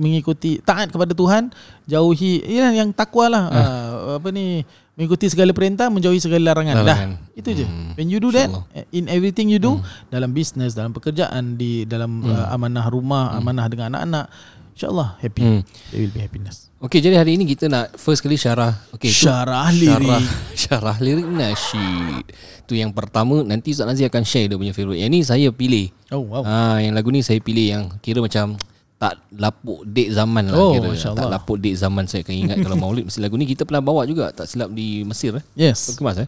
mengikuti 0.00 0.64
taat 0.64 0.88
kepada 0.88 1.12
Tuhan, 1.12 1.52
jauhi 1.84 2.40
ya 2.40 2.72
yang 2.72 2.88
takwa 2.96 3.28
lah. 3.28 3.44
Uh, 3.52 4.16
apa 4.16 4.32
ni 4.32 4.64
mengikuti 4.96 5.28
segala 5.28 5.52
perintah, 5.52 5.92
menjauhi 5.92 6.24
segala 6.24 6.56
larangan. 6.56 6.84
Larangan. 6.84 7.10
Dah. 7.20 7.36
Itu 7.36 7.52
je. 7.52 7.68
Hmm. 7.68 7.92
When 8.00 8.08
you 8.08 8.16
do 8.16 8.32
that 8.32 8.48
InsyaAllah. 8.48 8.96
in 8.96 9.04
everything 9.12 9.52
you 9.52 9.60
do 9.60 9.76
dalam 10.08 10.32
business, 10.32 10.72
dalam 10.72 10.96
pekerjaan, 10.96 11.60
di 11.60 11.84
dalam 11.84 12.24
uh, 12.24 12.48
amanah 12.48 12.88
rumah, 12.88 13.36
amanah 13.36 13.68
dengan 13.68 13.92
anak-anak, 13.92 14.26
insyaallah 14.72 15.18
happy. 15.18 15.40
Hmm. 15.40 15.60
There 15.88 16.00
will 16.00 16.10
be 16.10 16.20
happiness. 16.20 16.72
Okay 16.78 16.98
jadi 16.98 17.14
hari 17.14 17.38
ini 17.38 17.46
kita 17.46 17.70
nak 17.70 17.94
First 17.94 18.20
kali 18.20 18.34
syarah 18.34 18.74
okay, 18.90 19.06
tu- 19.06 19.22
Syarah 19.22 19.70
lirik. 19.70 20.02
Syarah, 20.02 20.22
syarah 20.66 20.96
lirik 20.98 21.22
nasyid 21.24 22.26
Tu 22.66 22.74
yang 22.74 22.90
pertama 22.90 23.38
Nanti 23.40 23.70
Ustaz 23.70 23.86
Nazir 23.86 24.08
akan 24.08 24.22
share 24.22 24.46
dia 24.46 24.58
punya 24.58 24.74
favourite 24.74 24.98
Yang 24.98 25.10
ni 25.10 25.20
saya 25.22 25.48
pilih 25.48 25.94
Oh 26.10 26.26
wow. 26.26 26.42
Ah, 26.42 26.76
Yang 26.76 26.94
lagu 26.96 27.08
ni 27.08 27.22
saya 27.22 27.38
pilih 27.38 27.66
yang 27.68 27.82
Kira 27.98 28.18
macam 28.18 28.58
Tak 28.98 29.14
lapuk 29.30 29.82
date 29.84 30.10
zaman 30.10 30.42
lah 30.44 30.58
Oh, 30.58 30.74
kira. 30.74 30.90
Tak 31.14 31.26
lapuk 31.28 31.56
date 31.56 31.78
zaman 31.78 32.04
Saya 32.04 32.26
akan 32.26 32.34
ingat 32.34 32.56
Kalau 32.58 32.74
maulid 32.74 33.06
Mesti 33.06 33.20
lagu 33.20 33.34
ni 33.34 33.46
kita 33.46 33.62
pernah 33.62 33.78
bawa 33.80 34.02
juga 34.02 34.34
Tak 34.34 34.50
silap 34.50 34.66
di 34.68 35.06
Mesir 35.06 35.38
eh 35.38 35.44
Yes. 35.54 35.94
Kemas 35.94 36.18
eh 36.18 36.26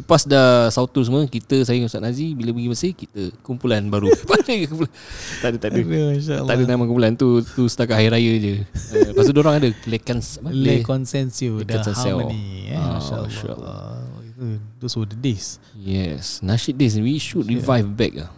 Lepas 0.00 0.24
dah 0.24 0.66
sautul 0.68 1.04
semua 1.04 1.22
Kita 1.24 1.60
saya 1.60 1.76
dengan 1.76 1.86
Ustaz 1.86 2.00
Nazir 2.00 2.32
Bila 2.32 2.50
pergi 2.50 2.68
Mesir 2.68 2.92
Kita 2.92 3.20
kumpulan 3.44 3.84
baru 3.86 4.08
Tak 5.42 5.48
ada 5.52 5.56
tak 5.60 5.68
ada 5.70 5.80
Masya 5.80 6.36
tak 6.42 6.54
ada 6.56 6.64
nama 6.64 6.82
kumpulan 6.82 7.12
tu 7.14 7.44
tu 7.44 7.68
setakat 7.68 8.00
hari 8.00 8.08
raya 8.08 8.32
je. 8.36 8.54
Uh, 8.90 9.12
lepas 9.12 9.24
tu 9.24 9.36
orang 9.36 9.56
ada? 9.60 9.68
Le 9.68 9.98
Consensio 10.80 11.60
Le 11.60 11.64
The 11.64 11.74
Consensio. 11.76 12.16
Harmony 12.16 12.42
eh? 12.66 12.76
Ah, 12.76 12.96
Masya 12.96 13.16
Masya 13.22 13.48
Allah 13.54 13.78
Those 14.80 14.96
were 14.96 15.04
the 15.04 15.14
days 15.14 15.60
Yes, 15.76 16.40
Nasheed 16.40 16.80
Days 16.80 16.96
we 16.96 17.20
should 17.20 17.44
revive 17.44 17.92
back 17.92 18.16
ah. 18.18 18.30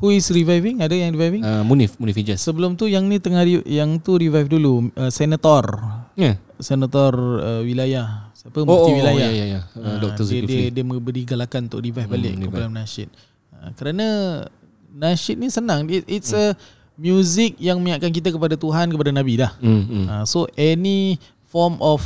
Who 0.00 0.08
is 0.08 0.32
reviving? 0.32 0.80
Ada 0.80 0.96
yang 0.96 1.12
reviving? 1.12 1.44
Uh, 1.44 1.60
Munif, 1.60 2.00
Munif 2.00 2.16
Hijaz. 2.16 2.40
Sebelum 2.40 2.72
tu 2.72 2.88
yang 2.88 3.04
ni 3.04 3.20
tengah 3.20 3.44
re- 3.44 3.68
yang 3.68 4.00
tu 4.00 4.16
revive 4.16 4.48
dulu 4.48 4.88
uh, 4.96 5.12
senator 5.12 5.76
Ya. 6.16 6.40
senator 6.56 7.12
uh, 7.36 7.60
wilayah. 7.60 8.29
Siapa 8.40 8.56
Oh, 8.56 8.64
mufti 8.64 8.90
oh, 8.90 8.96
wilayah. 8.96 9.20
ya 9.20 9.30
ya 9.30 9.44
ya. 9.46 9.60
Uh, 9.74 9.84
Ah, 9.84 9.96
Dr. 9.98 10.24
dia, 10.24 10.40
dia 10.40 10.40
Zulkifli. 10.48 10.72
dia 10.72 10.84
memberi 10.86 11.22
galakan 11.22 11.68
untuk 11.68 11.80
revive 11.80 12.02
Hmm, 12.02 12.14
balik 12.14 12.32
kumpulan 12.40 12.72
nasyid. 12.72 13.08
Uh, 13.52 13.70
kerana 13.74 14.06
nasyid 14.90 15.36
ni 15.36 15.48
senang. 15.48 15.84
It, 15.86 16.08
it's 16.08 16.30
Hmm. 16.30 16.40
a 16.42 16.56
music 16.96 17.56
yang 17.58 17.76
mengingatkan 17.78 18.08
kita 18.10 18.28
kepada 18.28 18.56
Tuhan, 18.56 18.88
kepada 18.88 19.10
Nabi 19.10 19.32
dah. 19.36 19.52
Hmm, 19.58 19.82
hmm. 19.82 20.04
Uh, 20.06 20.24
so 20.24 20.48
any 20.54 21.20
form 21.44 21.76
of 21.78 22.00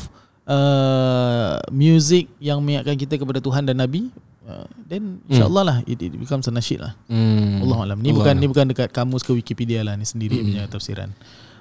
uh, 0.45 1.59
music 1.71 2.27
yang 2.39 2.59
mengingatkan 2.61 2.97
kita 2.97 3.15
kepada 3.17 3.39
Tuhan 3.39 3.63
dan 3.65 3.77
Nabi, 3.77 4.11
uh, 4.45 4.67
then 4.85 5.23
insyaallah 5.25 5.63
lah 5.63 5.77
it, 5.85 5.99
it 6.01 6.13
becomes 6.13 6.45
a 6.45 6.53
nasyid 6.53 6.81
lah. 6.81 6.99
Hmm. 7.07 7.63
Allah 7.63 7.79
alam. 7.85 7.99
Ni 7.99 8.09
Allah 8.09 8.19
bukan 8.19 8.33
alam. 8.33 8.43
ni 8.43 8.47
bukan 8.49 8.67
dekat 8.69 8.89
kamus 8.91 9.23
ke 9.23 9.31
Wikipedia 9.31 9.83
lah 9.83 9.95
ni 9.95 10.03
sendiri 10.03 10.35
Hmm. 10.35 10.45
punya 10.45 10.63
tafsiran. 10.67 11.11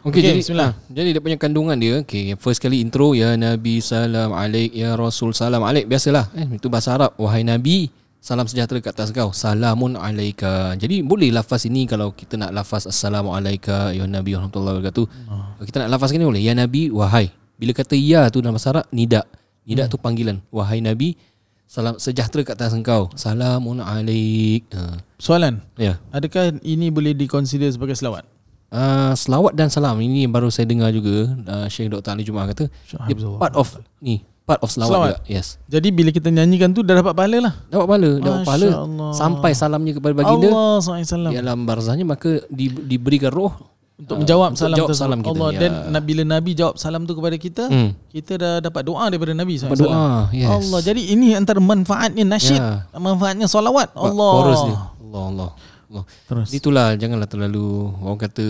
Okey, 0.03 0.19
Okey, 0.19 0.21
jadi 0.27 0.39
bismillah. 0.43 0.71
ah, 0.75 0.91
jadi 0.91 1.09
dia 1.15 1.21
punya 1.23 1.39
kandungan 1.39 1.79
dia 1.79 2.03
okey 2.03 2.35
first 2.35 2.59
kali 2.59 2.83
intro 2.83 3.15
ya 3.15 3.39
Nabi 3.39 3.79
salam 3.79 4.35
alaik 4.35 4.75
ya 4.75 4.99
Rasul 4.99 5.31
salam 5.31 5.63
alaik 5.63 5.87
biasalah. 5.87 6.27
Eh 6.35 6.43
itu 6.59 6.67
bahasa 6.67 6.91
Arab. 6.99 7.15
Wahai 7.15 7.47
Nabi 7.47 7.87
salam 8.19 8.43
sejahtera 8.43 8.83
ke 8.83 8.91
atas 8.91 9.15
kau. 9.15 9.31
Salamun 9.31 9.95
alaika. 9.95 10.75
Jadi 10.75 10.99
boleh 11.07 11.31
lafaz 11.31 11.63
ini 11.71 11.87
kalau 11.87 12.11
kita 12.11 12.35
nak 12.35 12.51
lafaz 12.51 12.83
assalamu 12.83 13.31
alaika 13.31 13.95
ya 13.95 14.03
Nabi 14.03 14.35
warahmatullahi 14.35 14.83
wabarakatuh. 14.83 15.05
Oh. 15.31 15.63
kita 15.63 15.87
nak 15.87 15.95
lafazkan 15.95 16.19
ni 16.19 16.27
boleh. 16.27 16.43
Ya 16.43 16.51
Nabi 16.51 16.91
wahai. 16.91 17.31
Bila 17.55 17.71
kata 17.71 17.95
ya 17.95 18.27
tu 18.27 18.43
dalam 18.43 18.59
bahasa 18.59 18.75
Arab 18.75 18.85
nida. 18.91 19.23
Nida 19.63 19.87
tu 19.87 19.95
panggilan. 19.95 20.43
Wahai 20.51 20.83
Nabi 20.83 21.15
salam 21.63 21.95
sejahtera 21.95 22.43
ke 22.43 22.51
atas 22.51 22.75
engkau. 22.75 23.07
Salamun 23.15 23.79
alaik. 23.79 24.67
Uh, 24.75 24.99
Soalan, 25.15 25.63
ya. 25.79 25.95
Adakah 26.11 26.59
ini 26.59 26.91
boleh 26.91 27.15
dikonsider 27.15 27.71
sebagai 27.71 27.95
selawat? 27.95 28.27
Uh, 28.73 29.13
selawat 29.13 29.53
dan 29.53 29.69
salam 29.69 30.01
ini 30.01 30.25
yang 30.25 30.33
baru 30.33 30.49
saya 30.49 30.65
dengar 30.65 30.89
juga 30.89 31.29
uh, 31.45 31.69
Syekh 31.69 31.93
Dr. 31.93 32.09
Ali 32.09 32.25
Jumaah 32.25 32.49
kata 32.49 32.65
dia 33.05 33.13
part 33.37 33.53
of 33.53 33.69
ni 34.01 34.25
part 34.43 34.57
of 34.59 34.67
selawat, 34.67 34.89
Selawat. 34.89 35.09
juga 35.13 35.29
yes 35.29 35.61
Jadi 35.69 35.93
bila 35.93 36.09
kita 36.09 36.27
nyanyikan 36.27 36.73
tu 36.73 36.81
dah 36.81 36.97
dapat 36.97 37.13
pahala 37.13 37.37
lah. 37.37 37.53
dapat 37.69 37.85
pahala 37.85 38.09
dapat 38.17 38.33
Masya 38.33 38.49
pahala 38.49 38.67
Allah. 38.73 39.09
sampai 39.13 39.51
salamnya 39.53 39.93
kepada 39.93 40.13
baginda 40.17 40.47
Allah 40.49 40.73
SAW 40.81 41.29
di 41.29 41.37
alam 41.37 41.59
barzahnya 41.63 42.01
maka 42.01 42.41
di, 42.49 42.65
diberikan 42.67 43.29
roh 43.29 43.53
untuk 43.93 44.25
menjawab 44.25 44.57
untuk 44.57 44.65
salam 44.65 44.75
jawab 44.75 44.89
tersebut. 44.89 45.05
salam 45.05 45.19
kita 45.21 45.29
Allah 45.31 45.49
ni, 45.53 45.57
dan 45.61 45.71
ya. 45.93 45.99
bila 46.01 46.23
Nabi 46.25 46.51
jawab 46.57 46.75
salam 46.75 47.01
tu 47.05 47.13
kepada 47.13 47.37
kita, 47.37 47.63
hmm. 47.69 47.89
kita 48.09 48.33
dah 48.35 48.53
dapat 48.57 48.81
doa 48.83 49.05
daripada 49.05 49.37
Nabi 49.37 49.53
SAW. 49.53 49.69
Dapat 49.69 49.79
doa 49.85 50.05
yes 50.33 50.49
Allah. 50.49 50.79
Jadi 50.81 51.01
ini 51.13 51.37
antara 51.37 51.61
manfaatnya 51.61 52.25
nasyid, 52.25 52.57
Ya. 52.57 52.89
manfaatnya 52.97 53.45
solawat. 53.45 53.93
Allah. 53.93 54.31
chorus 54.33 54.61
dia 54.65 54.77
Allah 54.81 55.23
Allah 55.29 55.49
Allah. 55.93 56.05
Terus. 56.25 56.47
itulah 56.49 56.87
janganlah 56.97 57.29
terlalu 57.29 57.93
orang 58.01 58.19
kata 58.19 58.45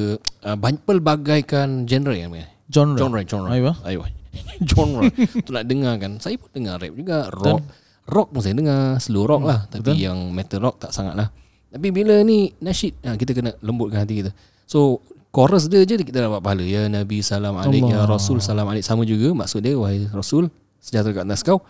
uh, 0.48 0.58
ban- 0.58 0.80
pelbagaikan 0.80 1.84
genre 1.84 2.16
yang 2.16 2.32
Genre. 2.72 2.96
genre 2.96 3.22
genre. 3.28 3.52
Aywa. 3.52 3.76
Aywa. 3.84 4.08
genre. 4.72 5.12
Tu 5.44 5.52
nak 5.52 5.66
dengar 5.68 6.00
kan? 6.00 6.18
Saya 6.24 6.40
pun 6.40 6.50
dengar 6.56 6.80
rap 6.80 6.96
juga. 6.96 7.28
Rock. 7.30 7.62
Rock 8.08 8.28
pun 8.32 8.42
saya 8.42 8.56
dengar. 8.56 8.98
Slow 9.04 9.28
rock 9.28 9.44
lah. 9.44 9.60
Tapi 9.68 9.94
betul. 9.94 9.96
yang 10.00 10.32
metal 10.32 10.64
rock 10.64 10.80
tak 10.80 10.96
sangat 10.96 11.14
lah 11.20 11.30
tapi 11.74 11.90
bila 11.90 12.22
ni 12.22 12.54
nasyid 12.62 13.02
ha, 13.02 13.18
kita 13.18 13.34
kena 13.34 13.58
lembutkan 13.66 14.06
hati 14.06 14.22
kita. 14.22 14.32
So 14.70 15.02
chorus 15.34 15.66
dia 15.66 15.82
je 15.82 15.98
kita 16.06 16.30
dapat 16.30 16.46
pahala. 16.46 16.62
Ya 16.62 16.86
nabi 16.86 17.26
salam 17.26 17.58
alaik 17.58 17.82
ya 17.90 18.06
rasul 18.06 18.38
salam 18.38 18.70
alaik 18.70 18.86
sama 18.86 19.02
juga 19.10 19.34
maksud 19.34 19.66
dia 19.66 19.74
wahai 19.74 20.06
rasul. 20.14 20.54
Sejahtera 20.78 21.18
kat 21.18 21.26
atas 21.26 21.42
kau 21.42 21.66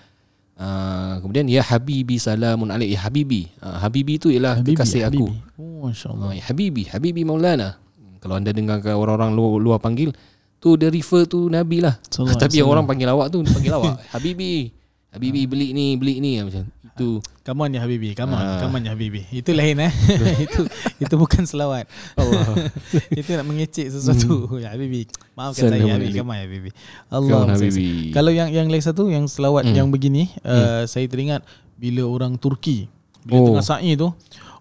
Uh, 0.53 1.17
kemudian 1.25 1.49
ya 1.49 1.65
habibi 1.65 2.21
salamun 2.21 2.69
alaik 2.69 2.93
ya 2.93 3.01
habibi 3.09 3.49
uh, 3.57 3.81
habibi 3.81 4.21
tu 4.21 4.29
ialah 4.29 4.61
Habibi, 4.61 4.77
kekasih 4.77 5.01
aku 5.09 5.25
Habibi. 5.25 5.35
Oh, 5.57 5.89
Masya 5.89 6.07
Allah. 6.13 6.27
Ah, 6.29 6.33
ya 6.37 6.43
Habibi, 6.45 6.83
Habibi 6.87 7.21
Maulana. 7.27 7.75
Kalau 8.23 8.39
anda 8.39 8.55
dengar 8.55 8.79
orang-orang 8.79 9.35
luar, 9.35 9.59
luar 9.59 9.79
panggil, 9.83 10.15
tu 10.63 10.79
dia 10.79 10.87
refer 10.87 11.27
tu 11.27 11.51
Nabi 11.51 11.83
lah. 11.83 11.99
Sallallahu 12.07 12.39
Tapi 12.47 12.55
yang 12.63 12.71
orang 12.71 12.87
panggil 12.87 13.11
awak 13.11 13.27
tu 13.33 13.43
panggil 13.43 13.73
awak. 13.75 13.99
Habibi, 14.15 14.71
Habibi 15.11 15.41
beli 15.43 15.75
ni, 15.75 15.99
beli 15.99 16.23
ni 16.23 16.39
macam. 16.39 16.63
Itu 16.93 17.19
Come 17.43 17.59
on 17.59 17.73
ya 17.73 17.83
Habibi, 17.83 18.15
come 18.15 18.31
on, 18.31 18.39
Ah. 18.39 18.61
come 18.61 18.79
on 18.79 18.87
ya 18.87 18.95
Habibi. 18.95 19.27
Itu 19.27 19.51
lain 19.51 19.75
eh. 19.81 19.91
itu 20.47 20.63
itu 20.95 21.15
bukan 21.17 21.43
selawat. 21.43 21.89
Allah. 22.15 22.71
itu 23.19 23.29
nak 23.29 23.43
mengecek 23.43 23.89
sesuatu. 23.89 24.47
Ya 24.55 24.71
Habibi. 24.71 25.11
Maafkan 25.33 25.67
Salam 25.67 25.75
saya 25.75 25.83
ya. 25.83 25.93
Habibi, 25.97 26.13
come 26.15 26.29
on 26.29 26.37
ya 26.37 26.45
Habibi. 26.45 26.69
Allah. 27.09 27.35
on, 27.35 27.49
Habibi. 27.51 27.85
Kalau 28.11 28.29
yang 28.29 28.47
yang 28.47 28.71
lain 28.71 28.79
satu 28.79 29.09
yang 29.09 29.27
selawat 29.27 29.65
Hmm. 29.65 29.75
yang 29.75 29.87
begini, 29.89 30.31
uh, 30.41 30.85
saya 30.85 31.03
teringat 31.05 31.43
bila 31.75 32.05
orang 32.05 32.37
Turki 32.37 32.87
bila 33.21 33.39
Oh. 33.39 33.45
tengah 33.51 33.65
sa'i 33.65 33.95
tu 33.95 34.07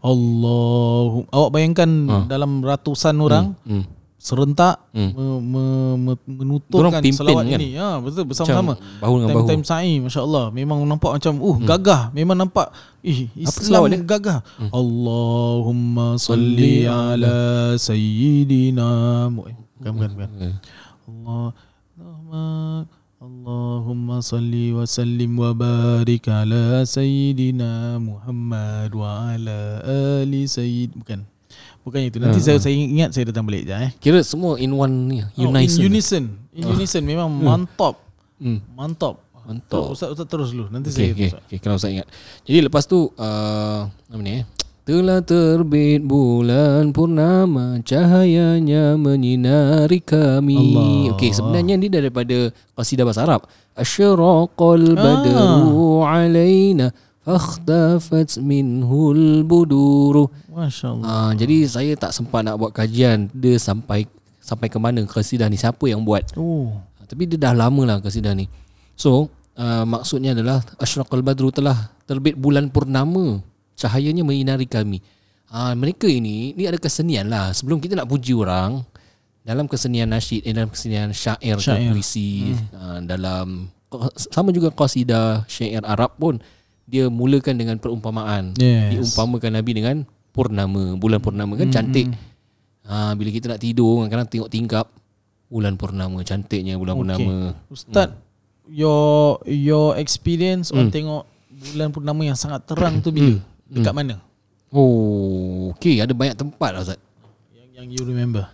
Allahu 0.02 1.26
awak 1.28 1.50
bayangkan 1.52 1.90
Ah. 2.08 2.24
dalam 2.26 2.60
ratusan 2.60 3.14
orang 3.16 3.54
hmm. 3.62 4.01
Serentak 4.22 4.78
Hmm. 4.94 5.10
me, 5.16 5.24
me, 5.42 5.64
me, 5.98 6.12
menuturkan 6.30 6.94
Dorang 6.94 7.02
pimpin 7.02 7.16
selawat 7.16 7.44
kan? 7.48 7.58
ini. 7.58 7.68
Ya, 7.74 7.98
betul 7.98 8.22
bersama-sama. 8.28 8.78
Macam 8.78 9.00
bahu 9.02 9.14
dengan 9.18 9.28
bahu. 9.34 9.48
Time-time 9.50 9.64
sa'i 9.66 9.92
masya-Allah 9.98 10.44
memang 10.54 10.78
nampak 10.86 11.10
macam 11.18 11.34
uh 11.42 11.56
gagah, 11.66 12.02
memang 12.14 12.36
nampak 12.38 12.70
ih 13.02 13.26
Islam 13.34 13.90
gagah. 14.06 14.46
Allahumma 14.70 16.14
salli 16.22 16.86
ala 16.86 17.74
sayyidina 17.74 19.26
eh, 19.26 19.56
bukan 19.80 19.90
bukan 19.96 20.10
bukan. 20.14 20.30
Eh, 20.38 20.54
Allah 21.10 21.46
Allahumma 21.98 22.44
Allahumma 23.22 24.18
salli 24.22 24.74
wa 24.74 24.86
sallim 24.86 25.34
wa 25.34 25.50
barik 25.54 26.26
ala 26.30 26.86
sayyidina 26.86 27.98
Muhammad 27.98 28.90
wa 28.94 29.34
ala 29.34 29.82
ali 30.22 30.46
sayyid 30.46 30.94
bukan 30.94 31.26
bukan 31.82 32.00
itu. 32.02 32.16
Nanti 32.16 32.38
Ah, 32.38 32.44
saya 32.44 32.58
saya 32.58 32.74
ingat 32.74 33.10
saya 33.10 33.28
datang 33.28 33.42
balik 33.42 33.62
je 33.62 33.74
eh. 33.74 33.90
Kira 33.96 34.22
semua 34.22 34.56
in 34.56 34.70
one 34.70 34.94
ni 35.06 35.18
Oh, 35.20 35.28
Unison 35.46 35.78
in 35.78 35.86
unison. 35.88 36.24
in 36.50 36.62
unison 36.68 37.02
memang 37.02 37.28
mantap. 37.28 37.98
Hmm. 38.38 38.58
mantap. 38.72 39.18
Mantap. 39.42 39.90
ustaz 39.90 40.10
ustaz 40.10 40.26
terus 40.26 40.50
dulu. 40.50 40.66
Nanti 40.68 40.88
Okay, 40.88 40.96
saya 40.96 41.08
okay, 41.12 41.28
okay, 41.36 41.58
kalau 41.58 41.74
saya 41.76 41.98
ingat. 41.98 42.08
Jadi 42.42 42.58
lepas 42.62 42.86
tu 42.86 43.10
uh, 43.12 43.80
apa 43.90 44.18
ni 44.18 44.40
eh? 44.40 44.44
Telah 44.82 45.22
terbit 45.22 46.02
bulan 46.02 46.90
purnama 46.90 47.78
Cahayanya 47.82 48.94
menyinari 48.96 49.98
kami. 49.98 50.58
Allah. 50.74 51.14
Okey 51.14 51.30
sebenarnya 51.30 51.74
ni 51.74 51.86
daripada 51.86 52.50
Qasidah 52.74 53.02
Bahasa 53.02 53.22
Arab. 53.22 53.46
Asyraqal 53.74 54.84
Ah. 54.92 54.98
badru 54.98 56.02
alaina 56.02 56.90
Fakhtafat 57.22 58.42
minhul 58.42 59.46
buduru 59.46 60.26
masya-Allah 60.50 61.06
uh, 61.06 61.30
Jadi 61.38 61.70
saya 61.70 61.94
tak 61.94 62.10
sempat 62.10 62.42
nak 62.42 62.58
buat 62.58 62.74
kajian 62.74 63.30
Dia 63.30 63.54
sampai 63.62 64.10
sampai 64.42 64.66
ke 64.66 64.74
mana 64.82 65.06
Qasidah 65.06 65.46
ni 65.46 65.54
Siapa 65.54 65.86
yang 65.86 66.02
buat. 66.02 66.34
Oh. 66.34 66.74
Ah, 66.98 67.06
Tapi 67.06 67.30
dia 67.30 67.38
dah 67.38 67.54
lama 67.54 67.86
lah 67.86 68.02
kasidah 68.02 68.34
ni. 68.34 68.50
So 68.98 69.30
uh, 69.54 69.86
maksudnya 69.86 70.34
adalah 70.34 70.66
Ashraqal 70.82 71.22
Badru 71.22 71.54
telah 71.54 71.94
terbit 72.10 72.34
bulan 72.34 72.74
purnama. 72.74 73.38
Cahayanya 73.78 74.26
menyinari 74.26 74.66
kami. 74.66 74.98
Uh, 75.46 75.78
Mereka 75.78 76.10
ini 76.10 76.58
Ni 76.58 76.66
ada 76.66 76.80
kesenian 76.80 77.30
lah. 77.30 77.54
Sebelum 77.54 77.78
kita 77.78 77.94
nak 77.94 78.10
puji 78.10 78.34
orang 78.34 78.82
Dalam 79.46 79.68
kesenian 79.68 80.08
nasyid 80.10 80.42
eh, 80.42 80.52
Dalam 80.56 80.72
kesenian 80.72 81.12
syair, 81.12 81.60
Syair. 81.60 81.60
syair. 81.60 81.92
puisi 81.92 82.56
hmm. 82.56 82.66
uh, 82.72 82.98
Dalam 83.04 83.68
Sama 84.16 84.48
juga 84.50 84.72
qasidah 84.72 85.44
syair 85.46 85.84
Arab 85.84 86.16
pun 86.18 86.40
Dia 86.92 87.08
mulakan 87.08 87.56
dengan 87.56 87.76
perumpamaan 87.76 88.52
Yes. 88.54 88.92
Diumpamakan 88.92 89.56
Nabi 89.56 89.72
dengan 89.72 89.96
Purnama 90.28 90.92
Bulan 90.94 91.18
purnama 91.18 91.56
kan 91.56 91.72
cantik 91.72 92.12
Ha, 92.82 93.14
bila 93.14 93.30
kita 93.30 93.46
nak 93.46 93.58
tidur 93.58 94.00
kadang-kadang 94.00 94.26
tengok 94.28 94.50
tingkap 94.50 94.86
bulan 95.46 95.74
purnama 95.74 96.18
cantiknya 96.20 96.74
bulan 96.74 96.94
Okay. 96.94 97.02
purnama. 97.14 97.36
ustaz 97.68 98.08
your 98.66 99.38
your 99.44 99.94
experience 99.94 100.68
on 100.68 100.86
Hmm. 100.86 100.92
tengok 100.92 101.22
bulan 101.48 101.88
purnama 101.88 102.22
yang 102.24 102.34
sangat 102.34 102.64
terang 102.64 102.98
tu 102.98 103.08
bila 103.08 103.38
dekat 103.66 103.92
mana 103.92 104.18
Oh, 104.68 105.70
okey 105.72 106.00
ada 106.00 106.10
banyak 106.10 106.34
tempat 106.34 106.70
lah 106.72 106.82
Ustaz. 106.82 106.98
yang 107.52 107.68
yang 107.72 107.86
you 107.88 108.02
remember 108.02 108.50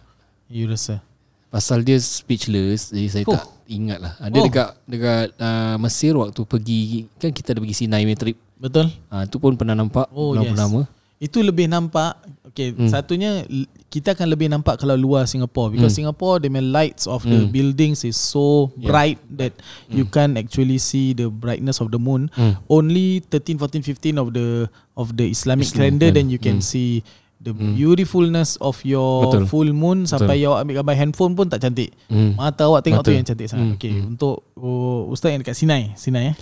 you 0.47 0.67
rasa 0.67 1.01
Pasal 1.49 1.81
dia 1.81 1.97
speechless 1.99 2.91
jadi 2.91 3.09
saya 3.09 3.25
Oh. 3.25 3.35
tak 3.35 3.45
ingat 3.67 3.99
lah. 3.99 4.13
Ada 4.19 4.37
Oh. 4.37 4.45
dekat 4.45 4.69
dekat 4.85 5.27
uh, 5.35 5.77
Mesir 5.79 6.13
waktu 6.13 6.41
pergi 6.43 6.81
kan 7.17 7.31
kita 7.31 7.53
ada 7.53 7.61
pergi 7.61 7.77
Sinai 7.79 8.05
punya 8.05 8.19
trip. 8.19 8.39
betul 8.59 8.91
Ah 9.07 9.23
tu 9.23 9.39
pun 9.39 9.55
pernah 9.55 9.73
nampak 9.73 10.11
Oh, 10.11 10.35
yes. 10.35 10.51
purnama. 10.51 10.85
Itu 11.17 11.41
lebih 11.41 11.67
nampak 11.67 12.15
Okay 12.47 12.71
Hmm. 12.71 12.87
Satunya 12.87 13.43
Kita 13.89 14.15
akan 14.15 14.29
lebih 14.29 14.47
nampak 14.47 14.79
Kalau 14.79 14.95
luar 14.95 15.27
Singapore 15.27 15.73
Because 15.73 15.91
Hmm. 15.91 16.07
Singapore 16.07 16.39
The 16.39 16.47
main 16.47 16.71
lights 16.71 17.07
of 17.07 17.23
the 17.23 17.43
Hmm. 17.43 17.51
buildings 17.51 18.03
Is 18.03 18.15
so 18.15 18.71
Yeah. 18.75 18.87
bright 18.87 19.19
That 19.29 19.51
you 19.89 20.07
can 20.07 20.35
actually 20.35 20.79
see 20.79 21.13
The 21.13 21.27
brightness 21.27 21.79
of 21.79 21.91
the 21.91 21.99
moon 21.99 22.31
Hmm. 22.31 22.63
Only 22.67 23.19
13, 23.25 23.59
14, 23.59 23.83
15 23.83 24.15
Of 24.17 24.31
the 24.31 24.71
Of 24.95 25.15
the 25.15 25.27
Islamic 25.27 25.67
Islam, 25.67 25.79
calendar 25.99 26.09
kan. 26.09 26.15
Then 26.15 26.27
you 26.29 26.39
can 26.39 26.59
Hmm. 26.59 26.67
see 26.67 27.03
The 27.39 27.55
beautifulness 27.55 28.59
of 28.59 28.83
your 28.83 29.23
Betul. 29.25 29.47
full 29.47 29.71
moon 29.71 30.05
Sampai 30.05 30.43
awak 30.43 30.67
ambil 30.67 30.83
gambar 30.83 30.95
handphone 30.97 31.33
pun 31.33 31.47
tak 31.47 31.61
cantik 31.61 31.95
Hmm. 32.07 32.35
Mata 32.35 32.67
awak 32.67 32.83
tengok 32.83 33.01
tu 33.01 33.09
Betul. 33.09 33.15
yang 33.15 33.27
cantik 33.27 33.47
sangat 33.47 33.65
Hmm. 33.65 33.77
Okay 33.77 33.95
Untuk 33.95 34.43
oh, 34.55 35.07
Ustaz 35.07 35.31
yang 35.31 35.41
dekat 35.41 35.55
Sinai 35.55 35.95
Sinai 35.95 36.31
eh 36.31 36.37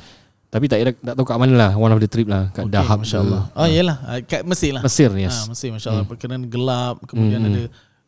Tapi 0.46 0.64
tak 0.64 0.96
tak 0.96 1.12
tahu 1.12 1.22
kat 1.22 1.36
mana 1.36 1.52
lah 1.54 1.70
one 1.74 1.90
of 1.90 1.98
the 1.98 2.06
trip 2.06 2.24
lah 2.24 2.48
kat 2.50 2.64
Okay, 2.64 2.72
Dahab 2.72 3.04
Masya 3.04 3.18
Allah 3.20 3.42
Oh 3.52 3.66
iyalah 3.66 3.96
Ah, 4.02 4.18
Kat 4.20 4.42
Mesir 4.42 4.72
lah 4.72 4.80
Mesir 4.80 5.10
Ha, 5.10 5.20
yes. 5.20 5.36
Mesir 5.46 5.68
Masya 5.68 5.88
Allah 5.90 6.04
hmm. 6.06 6.16
Kerana 6.16 6.36
gelap 6.42 6.96
Kemudian 7.04 7.40
Hmm, 7.40 7.50
ada 7.50 7.62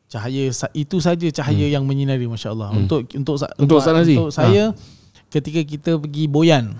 cahaya 0.06 0.44
sa- 0.50 0.72
Itu 0.72 0.96
saja 0.98 1.28
cahaya 1.28 1.66
yang 1.68 1.84
menyinari 1.84 2.24
Masya 2.24 2.48
Allah 2.50 2.72
Hmm. 2.72 2.88
Untuk 2.88 3.04
untuk 3.10 3.36
Untuk 3.58 3.84
Nazi? 3.84 4.16
Untuk 4.16 4.32
saya 4.32 4.72
Ketika 5.28 5.60
kita 5.60 5.90
pergi 5.94 6.24
Boyan 6.24 6.72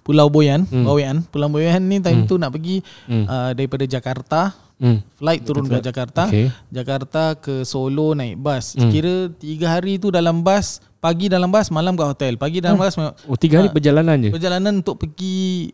Pulau 0.00 0.30
Boyan 0.30 0.62
Hmm. 0.62 0.86
Bawean 0.86 1.26
Pulau 1.26 1.50
Boyan 1.50 1.82
ni 1.82 1.98
time 1.98 2.22
Hmm. 2.22 2.30
tu 2.30 2.38
nak 2.38 2.54
pergi 2.54 2.78
Hmm. 3.04 3.26
uh, 3.26 3.50
Daripada 3.50 3.82
Jakarta 3.82 4.54
Hmm. 4.76 5.00
Flight 5.10 5.40
turun 5.40 5.64
ke 5.64 5.80
Jakarta 5.80 6.28
Okay. 6.28 6.52
Jakarta 6.68 7.32
ke 7.34 7.64
Solo 7.64 8.12
naik 8.12 8.36
bas 8.36 8.72
Hmm. 8.72 8.88
Kira 8.88 9.32
tiga 9.32 9.70
hari 9.70 9.96
tu 9.96 10.08
dalam 10.08 10.40
bas 10.40 10.78
Pagi 10.96 11.26
dalam 11.26 11.48
bas 11.48 11.68
Malam 11.70 11.94
kat 11.94 12.04
hotel 12.06 12.32
Pagi 12.34 12.60
dalam 12.60 12.76
bas 12.76 12.92
Oh 13.24 13.34
tiga 13.34 13.56
hari 13.56 13.68
Ah. 13.68 13.72
perjalanan 13.72 14.16
je. 14.18 14.30
Perjalanan 14.30 14.72
untuk 14.76 14.96
pergi 14.96 15.72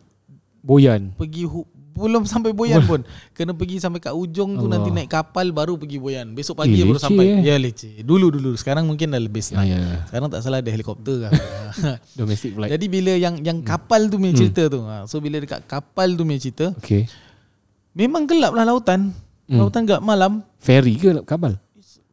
Boyan. 0.57 1.11
pergi 1.13 1.43
hu- 1.43 1.67
belum 1.93 2.23
sampai 2.23 2.49
Boyan 2.51 2.81
pun 2.81 3.03
kena 3.31 3.51
pergi 3.51 3.77
sampai 3.77 3.99
kat 3.99 4.09
ujung 4.11 4.55
tu 4.55 4.65
Allah. 4.65 4.79
nanti 4.79 4.89
naik 4.89 5.11
kapal 5.11 5.51
baru 5.51 5.75
pergi 5.75 5.99
Boyan 5.99 6.31
besok 6.31 6.57
pagi 6.57 6.73
Eh, 6.73 6.81
baru 6.81 6.97
sampai 6.97 7.25
eh. 7.37 7.39
ya 7.43 7.55
leceh 7.55 8.01
dulu 8.01 8.31
dulu 8.31 8.55
sekarang 8.55 8.81
mungkin 8.83 9.11
dah 9.11 9.19
lebih 9.19 9.43
Ah, 9.43 9.47
senang 9.61 9.67
ya, 9.67 9.77
ya. 9.77 9.97
sekarang 10.07 10.27
tak 10.27 10.41
salah 10.41 10.57
ada 10.57 10.69
helikopter 10.69 11.21
kan 11.21 11.31
Domestic 12.17 12.55
flight. 12.55 12.71
jadi 12.71 12.85
bila 12.87 13.13
yang 13.13 13.35
yang 13.37 13.61
kapal 13.61 14.07
tu 14.07 14.15
Hmm. 14.15 14.23
punya 14.23 14.33
cerita 14.33 14.63
tu 14.65 14.79
ha, 14.81 15.05
so 15.05 15.19
bila 15.19 15.37
dekat 15.37 15.61
kapal 15.65 16.09
tu 16.09 16.23
punya 16.23 16.39
cerita 16.39 16.71
Okay. 16.75 17.05
Memang 17.93 18.25
gelap 18.25 18.51
lah 18.51 18.63
lautan 18.63 19.13
Hmm. 19.43 19.59
lautan 19.59 19.83
gelap 19.83 19.99
malam 19.99 20.39
Ferry 20.57 20.95
ke 20.95 21.19
kapal? 21.21 21.59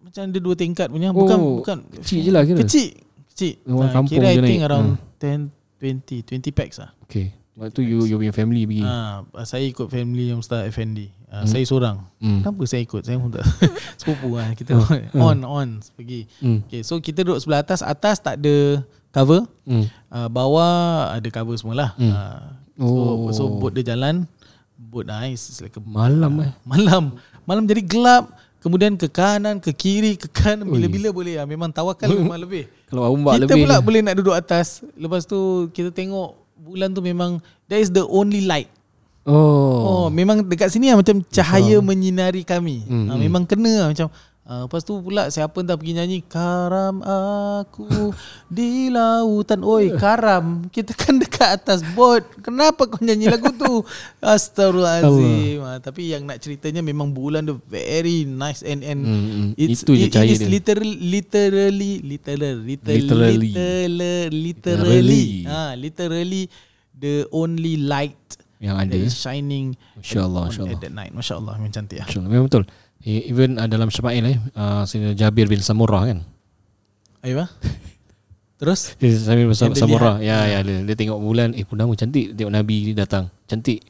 macam 0.00 0.22
ada 0.24 0.38
dua 0.38 0.54
tingkat 0.54 0.86
punya 0.86 1.10
bukan 1.10 1.36
Oh, 1.36 1.56
bukan 1.58 1.78
kecil 1.96 2.20
je 2.20 2.30
lah 2.30 2.42
kira. 2.42 2.58
kecil 2.58 2.90
kecil 3.28 3.54
Orang 3.64 3.86
Ah, 3.86 3.94
kampung 3.94 4.10
kira 4.12 4.26
I 4.28 4.36
think 4.36 4.58
naik. 4.58 4.66
around 4.66 4.88
10 5.16 5.54
20 5.78 6.26
20 6.42 6.50
packs 6.52 6.76
lah 6.76 6.90
Okay. 7.02 7.30
Waktu 7.52 7.70
tu 7.72 7.82
you 7.82 7.98
you 8.04 8.16
punya 8.16 8.32
family 8.32 8.64
pergi. 8.64 8.80
Ah, 8.82 9.20
saya 9.42 9.62
ikut 9.62 9.86
family 9.86 10.32
yang 10.32 10.40
Ustaz 10.40 10.64
Effendi. 10.64 11.12
Ah, 11.26 11.42
Hmm. 11.42 11.50
Saya 11.50 11.62
seorang. 11.62 11.96
Hmm. 12.16 12.40
Kenapa 12.40 12.62
saya 12.64 12.80
ikut? 12.80 13.02
Saya 13.02 13.20
pun 13.20 13.28
tak 13.28 13.44
sepupu 14.00 14.32
lah. 14.32 14.48
Kita 14.54 14.74
Oh. 14.74 14.86
on 15.28 15.38
on 15.42 15.68
pergi. 15.92 16.24
Hmm. 16.38 16.64
Okay, 16.64 16.80
so 16.80 16.96
kita 16.96 17.20
duduk 17.20 17.36
sebelah 17.36 17.60
atas. 17.60 17.80
Atas 17.80 18.16
tak 18.18 18.38
ada 18.38 18.80
cover. 19.10 19.44
Hmm. 19.62 19.84
Uh, 20.08 20.26
bawah 20.26 20.72
ada 21.12 21.28
cover 21.28 21.52
semualah. 21.52 21.92
Hmm. 21.94 22.08
Uh, 22.08 22.42
so, 22.78 22.86
Oh. 22.88 23.28
so 23.30 23.42
boat 23.52 23.74
dia 23.74 23.92
jalan. 23.92 24.24
Boat 24.90 25.06
nice. 25.06 25.54
It's 25.54 25.62
like 25.62 25.78
a, 25.78 25.82
Malam 25.82 26.42
eh. 26.42 26.50
malam. 26.74 27.14
Malam 27.46 27.62
jadi 27.64 27.78
gelap. 27.86 28.34
Kemudian 28.60 28.92
ke 28.98 29.08
kanan, 29.08 29.56
ke 29.62 29.72
kiri, 29.72 30.18
ke 30.20 30.28
kanan. 30.28 30.66
Bila-bila 30.66 31.08
boleh 31.14 31.38
lah. 31.38 31.46
Memang 31.46 31.70
tawakal 31.70 32.10
memang 32.20 32.42
lebih. 32.42 32.66
Kalau 32.90 33.06
ombak 33.14 33.38
kita 33.40 33.54
lebih 33.54 33.62
pula 33.64 33.76
ni. 33.78 33.84
boleh 33.86 34.00
nak 34.02 34.14
duduk 34.18 34.34
atas. 34.34 34.82
Lepas 34.98 35.24
tu 35.24 35.70
kita 35.70 35.94
tengok 35.94 36.34
bulan 36.58 36.90
tu 36.92 37.00
memang 37.00 37.38
that 37.70 37.78
is 37.78 37.88
the 37.88 38.02
only 38.02 38.42
light. 38.44 38.68
Oh. 39.24 39.80
Oh, 39.86 40.06
memang 40.10 40.42
dekat 40.42 40.74
sini 40.74 40.90
lah 40.90 40.98
macam 40.98 41.22
cahaya 41.30 41.78
menyinari 41.78 42.42
kami. 42.42 42.82
Hmm, 42.82 43.06
Ha, 43.08 43.20
memang 43.20 43.46
kena 43.46 43.86
lah 43.86 43.88
macam 43.94 44.08
Uh, 44.50 44.66
lepas 44.66 44.82
tu 44.82 44.98
pula 44.98 45.30
siapa 45.30 45.54
entah 45.56 45.78
pergi 45.78 45.94
nyanyi 45.94 46.18
Karam 46.20 47.06
aku 47.06 48.10
di 48.50 48.90
lautan 48.90 49.62
Oi 49.62 49.94
karam 49.94 50.66
Kita 50.66 50.90
kan 50.90 51.16
dekat 51.16 51.54
atas 51.54 51.86
bot 51.88 52.18
Kenapa 52.42 52.82
kau 52.84 52.98
nyanyi 52.98 53.30
lagu 53.30 53.54
tu 53.54 53.86
Astagfirullahaladzim 54.20 55.58
ha, 55.60 55.78
Tapi 55.78 56.10
yang 56.10 56.26
nak 56.26 56.38
ceritanya 56.38 56.82
Memang 56.82 57.10
bulan 57.10 57.46
tu 57.46 57.62
Very 57.64 58.26
nice 58.26 58.62
And 58.62 58.82
and 58.82 59.00
Hmm, 59.00 59.22
hmm. 59.22 59.48
It's, 59.54 59.80
Itu 59.80 59.94
it, 59.94 60.10
it 60.10 60.18
is 60.26 60.38
dia. 60.40 60.50
literally 60.50 60.98
Literally 60.98 61.92
Literally 62.02 62.74
Literally. 62.74 63.50
Literally 63.54 63.54
Literally 63.54 64.34
Literally. 64.34 65.26
ha, 65.46 65.62
Literally 65.74 66.42
The 66.92 67.14
only 67.30 67.78
light 67.78 68.18
Yang 68.58 68.76
ada. 68.76 68.90
that 68.90 69.00
is 69.00 69.14
shining 69.14 69.72
Masya 69.96 70.20
Allah, 70.20 70.42
on- 70.42 70.48
Masya 70.50 70.60
Allah. 70.60 70.74
at 70.74 70.80
that 70.82 70.92
night. 70.92 71.12
Masya 71.14 71.34
Allah, 71.34 71.52
memang 71.56 71.72
cantik. 71.72 71.96
Masya 72.02 72.18
Allah. 72.18 72.28
Memang 72.28 72.44
betul. 72.44 72.64
Eh, 73.00 73.32
Even 73.32 73.56
uh, 73.56 73.64
dalam 73.64 73.88
Syama'il 73.88 74.24
eh, 74.28 74.38
uh, 74.56 74.84
Jabir 75.16 75.48
bin 75.48 75.64
Samurah 75.64 76.04
kan. 76.04 76.20
Ayo, 77.24 77.44
Terus? 78.60 78.92
Dia 79.00 79.16
Sambil 79.16 79.48
bersama 79.48 79.72
Yang 79.72 79.76
dia 79.76 79.82
Samurah. 79.84 80.16
Ya, 80.20 80.38
ya. 80.44 80.58
Dia, 80.60 80.84
dia 80.84 80.96
tengok 80.96 81.16
bulan. 81.16 81.56
Eh, 81.56 81.64
purnama 81.64 81.96
cantik. 81.96 82.36
Tengok 82.36 82.52
Nabi 82.52 82.92
datang. 82.92 83.32
Cantik. 83.48 83.80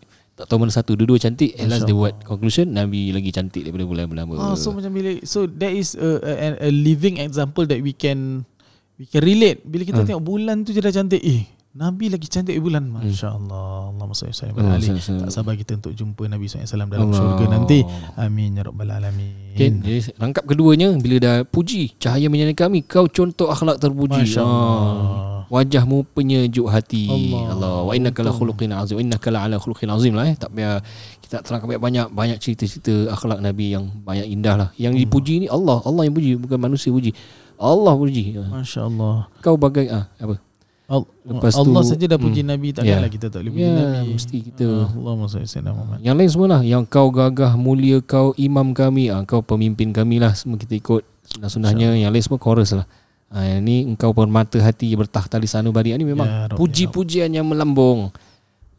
tak 0.40 0.48
tahu 0.48 0.64
mana 0.64 0.72
satu 0.72 0.96
dua-dua 0.96 1.20
cantik 1.20 1.52
at 1.52 1.68
last 1.68 1.84
dia 1.84 1.92
buat 1.92 2.16
conclusion 2.24 2.72
Nabi 2.72 3.12
lagi 3.12 3.28
cantik 3.28 3.60
daripada 3.60 3.84
bulan-bulan 3.84 4.24
Oh, 4.40 4.56
so 4.56 4.72
macam 4.72 4.88
bila 4.88 5.20
so 5.20 5.44
that 5.44 5.68
is 5.68 5.92
a, 6.00 6.16
a, 6.24 6.32
a 6.64 6.70
living 6.72 7.20
example 7.20 7.68
that 7.68 7.76
we 7.84 7.92
can 7.92 8.48
we 8.96 9.04
can 9.04 9.20
relate. 9.20 9.60
Bila 9.68 9.84
kita 9.84 10.00
tengok 10.00 10.24
bulan 10.24 10.64
tu 10.64 10.72
je 10.72 10.80
dah 10.80 10.88
cantik, 10.88 11.20
eh 11.20 11.44
Nabi 11.70 12.10
lagi 12.10 12.26
cantik 12.26 12.58
bulan. 12.58 12.82
Masya-Allah. 12.90 13.94
Sallim 14.34 14.58
ala 14.58 14.74
Allah 14.74 14.82
ali. 14.82 14.90
sallallahu 14.90 15.22
Tak 15.22 15.30
sabar 15.30 15.54
kita 15.54 15.78
untuk 15.78 15.94
jumpa 15.94 16.26
Nabi 16.26 16.50
SAW 16.50 16.66
dalam 16.90 16.90
Allah. 16.90 17.14
syurga 17.14 17.44
nanti. 17.46 17.86
Amin 18.18 18.58
ya 18.58 18.66
rabbal 18.66 18.90
alamin. 18.90 19.54
Okay, 19.54 19.70
jadi 19.78 20.10
rangkap 20.18 20.50
keduanya 20.50 20.90
bila 20.98 21.16
dah 21.22 21.36
puji 21.46 21.94
cahaya 21.94 22.26
menyinari 22.26 22.58
kami 22.58 22.82
kau 22.82 23.06
contoh 23.06 23.54
akhlak 23.54 23.78
terpuji. 23.78 24.18
Masya 24.18 24.42
Ah. 24.42 24.50
Allah. 24.50 25.46
Wajahmu 25.46 26.10
penyejuk 26.10 26.66
hati. 26.66 27.06
Allah. 27.06 27.54
Allah. 27.54 27.76
Wa 27.86 27.92
innaka 27.94 28.26
la 28.26 28.34
khuluqin 28.34 28.74
azim. 28.74 28.98
Wa 28.98 29.02
innaka 29.06 29.28
la 29.30 29.38
ala 29.46 29.56
khuluqin 29.62 29.86
azim 29.94 30.10
lah 30.18 30.26
eh. 30.26 30.34
Tak 30.34 30.50
payah 30.50 30.82
kita 31.22 31.46
terangkan 31.46 31.78
banyak 31.78 32.06
banyak 32.10 32.38
cerita-cerita 32.42 33.14
akhlak 33.14 33.38
Nabi 33.38 33.78
yang 33.78 33.86
banyak 34.02 34.26
indah 34.26 34.58
lah. 34.58 34.68
Yang 34.74 35.06
dipuji 35.06 35.34
ni 35.42 35.46
Allah, 35.46 35.78
Allah 35.86 36.02
yang 36.02 36.18
puji 36.18 36.34
bukan 36.34 36.58
manusia 36.58 36.90
puji. 36.90 37.14
Allah 37.62 37.94
puji. 37.94 38.34
Masya-Allah. 38.42 39.30
Kau 39.38 39.54
bagai 39.54 39.86
ah 39.86 40.10
apa? 40.18 40.49
Lepas 40.90 41.54
Allah 41.54 41.82
tu- 41.86 41.90
saja 41.94 42.04
dah 42.10 42.18
puji 42.18 42.42
hmm. 42.42 42.50
Nabi 42.50 42.68
tak 42.74 42.82
yeah. 42.82 43.06
kita 43.06 43.30
tak 43.30 43.46
boleh 43.46 43.52
puji 43.54 43.62
Ya, 43.62 44.02
Nabi. 44.02 44.10
mesti 44.18 44.36
kita. 44.42 44.66
Ah, 44.66 44.88
Allahumma 44.90 45.30
salli 45.30 45.46
ala 45.46 45.50
sayyidina 45.54 45.70
Muhammad. 45.70 45.98
Yang 46.02 46.14
lain 46.18 46.30
semua 46.34 46.48
lah 46.50 46.60
Yang 46.66 46.84
kau 46.90 47.08
gagah 47.14 47.52
mulia 47.54 47.98
Kau 48.02 48.28
imam 48.34 48.74
kami 48.74 49.06
ah, 49.06 49.22
Kau 49.22 49.38
pemimpin 49.38 49.94
kami 49.94 50.18
lah 50.18 50.34
Semua 50.34 50.58
kita 50.58 50.74
ikut 50.74 51.06
Sunnah-sunnahnya 51.30 51.94
Yang 51.94 52.10
lain 52.10 52.24
semua 52.26 52.40
chorus 52.42 52.74
lah 52.74 52.86
ah, 53.30 53.44
Yang 53.46 53.60
ni 53.62 53.76
engkau 53.86 54.10
permata 54.10 54.58
hati 54.58 54.90
Bertahta 54.98 55.38
di 55.38 55.46
sanubari 55.46 55.94
Ini 55.94 56.02
memang 56.02 56.26
Ya 56.26 56.50
Puji-pujian 56.58 57.30
yang 57.30 57.46
melambung 57.46 58.10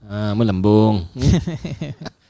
ah, 0.04 0.36
Melambung 0.36 1.08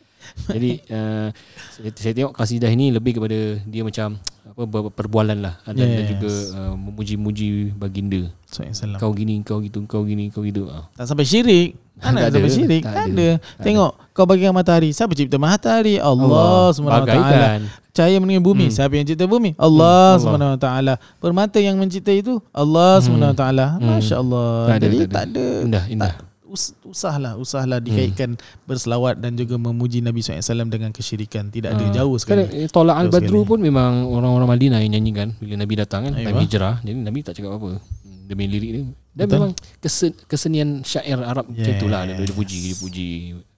Jadi 0.47 0.71
uh, 0.87 1.27
saya, 1.75 1.89
saya 1.93 2.13
tengok 2.13 2.33
kasidah 2.33 2.67
ini 2.67 2.89
Lebih 2.89 3.17
kepada 3.17 3.37
Dia 3.63 3.81
macam 3.81 4.19
apa 4.41 4.63
Perbualan 4.91 5.37
lah 5.39 5.55
Dan, 5.63 5.79
dan 5.79 5.87
Yes. 6.03 6.09
juga 6.11 6.31
uh, 6.57 6.73
Memuji-muji 6.75 7.71
baginda 7.73 8.27
Sallallahu 8.47 8.99
Kau 8.99 9.11
gini 9.11 9.35
Kau 9.41 9.59
gitu 9.59 9.79
Kau 9.85 10.03
gini 10.03 10.27
Kau 10.27 10.41
gitu 10.41 10.67
ah. 10.67 10.87
Tak 10.93 11.07
sampai 11.07 11.23
syirik. 11.23 11.75
Kan 12.01 12.15
Tak 12.19 12.33
sampai 12.33 12.41
ada, 12.43 12.49
syirik. 12.51 12.81
tak 12.83 12.93
Tak 12.93 13.05
ada. 13.07 13.29
ada. 13.37 13.63
Tengok 13.63 13.91
kau 14.11 14.27
bagikan 14.27 14.51
matahari. 14.51 14.91
Siapa 14.91 15.15
cipta 15.15 15.39
matahari? 15.39 15.95
Allah 15.95 16.75
Taala. 16.75 16.99
Bagaikan 16.99 17.61
Cahaya 17.91 18.17
mengenai 18.19 18.43
bumi. 18.43 18.67
Hmm. 18.67 18.75
Siapa 18.75 18.91
yang 18.91 19.07
cipta 19.07 19.23
bumi? 19.23 19.51
Allah 19.55 20.15
Allah. 20.15 20.19
Subhanahu 20.19 20.51
Wa 20.55 20.59
Taala. 20.59 20.93
Permata 21.19 21.59
yang 21.59 21.75
mencipta 21.79 22.11
itu 22.11 22.43
Allah 22.51 22.99
Subhanahu 22.99 23.31
Wa 23.31 23.37
Taala. 23.39 23.65
Masya-Allah. 23.79 24.51
Hmm. 24.51 24.67
Tak 24.67 24.75
ada, 24.75 24.83
Jadi 24.83 24.97
tak 24.97 25.07
ada. 25.07 25.13
tak 25.15 25.23
ada. 25.23 25.45
Indah 25.63 25.83
Indah 25.87 26.11
Tak, 26.11 26.27
us, 26.51 26.75
usahlah 26.83 27.39
usahlah 27.39 27.79
dikaitkan 27.79 28.35
berselawat 28.67 29.17
dan 29.17 29.33
juga 29.33 29.55
memuji 29.55 30.03
Nabi 30.03 30.19
SAW 30.19 30.67
dengan 30.67 30.91
kesyirikan 30.91 31.47
tidak 31.47 31.73
ada 31.73 31.85
Ah. 31.87 31.93
jauh 31.95 32.19
Kan 32.19 32.43
sekali 32.43 32.43
eh, 32.51 32.67
Tolak 32.67 32.99
al-Badru 32.99 33.41
sekali. 33.41 33.49
pun 33.49 33.59
memang 33.63 34.05
orang-orang 34.05 34.49
Madinah 34.51 34.79
yang 34.83 34.99
nyanyikan 34.99 35.31
bila 35.39 35.55
Nabi 35.57 35.73
datang 35.79 36.01
kan 36.05 36.13
time 36.13 36.29
Aywa. 36.29 36.41
hijrah. 36.43 36.75
Jadi 36.83 36.97
Nabi 36.99 37.19
tak 37.23 37.33
cakap 37.39 37.55
apa-apa. 37.55 37.79
Hmm, 37.79 38.35
main 38.35 38.49
lirik 38.51 38.71
dia. 38.71 38.83
Dan 39.11 39.25
Betul. 39.27 39.35
memang 39.39 39.51
kesen, 39.79 40.11
kesenian 40.27 40.69
syair 40.83 41.19
Arab 41.19 41.47
yes. 41.51 41.55
macam 41.55 41.73
itulah 41.79 42.01
dia, 42.05 42.15
dia 42.15 42.35
puji 42.35 42.57
dia 42.63 42.75
puji 42.75 43.07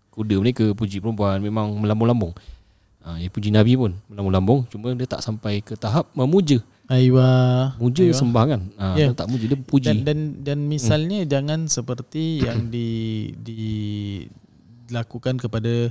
kuda 0.10 0.36
mereka 0.38 0.66
puji 0.74 0.98
perempuan 1.02 1.42
memang 1.42 1.74
melambung-lambung. 1.78 2.34
Ha, 3.04 3.20
dia 3.20 3.30
puji 3.30 3.50
Nabi 3.52 3.76
pun 3.76 3.92
melambung-lambung 4.08 4.64
cuma 4.70 4.94
dia 4.94 5.06
tak 5.06 5.22
sampai 5.22 5.60
ke 5.60 5.74
tahap 5.76 6.08
memuja. 6.14 6.62
Aywa 6.86 7.28
Muja 7.78 8.04
Aywa. 8.04 8.14
sembah 8.14 8.44
kan. 8.46 8.62
Ha, 8.76 8.86
Ya. 8.94 9.08
dia 9.08 9.16
tak 9.16 9.28
muji 9.28 9.46
dia 9.46 9.56
puji. 9.56 9.88
dan 9.88 9.98
dan 10.04 10.20
dan 10.40 10.58
misalnya 10.64 11.24
jangan 11.24 11.66
seperti 11.66 12.42
yang 12.42 12.68
di 12.68 13.32
dilakukan 14.88 15.38
kepada 15.38 15.90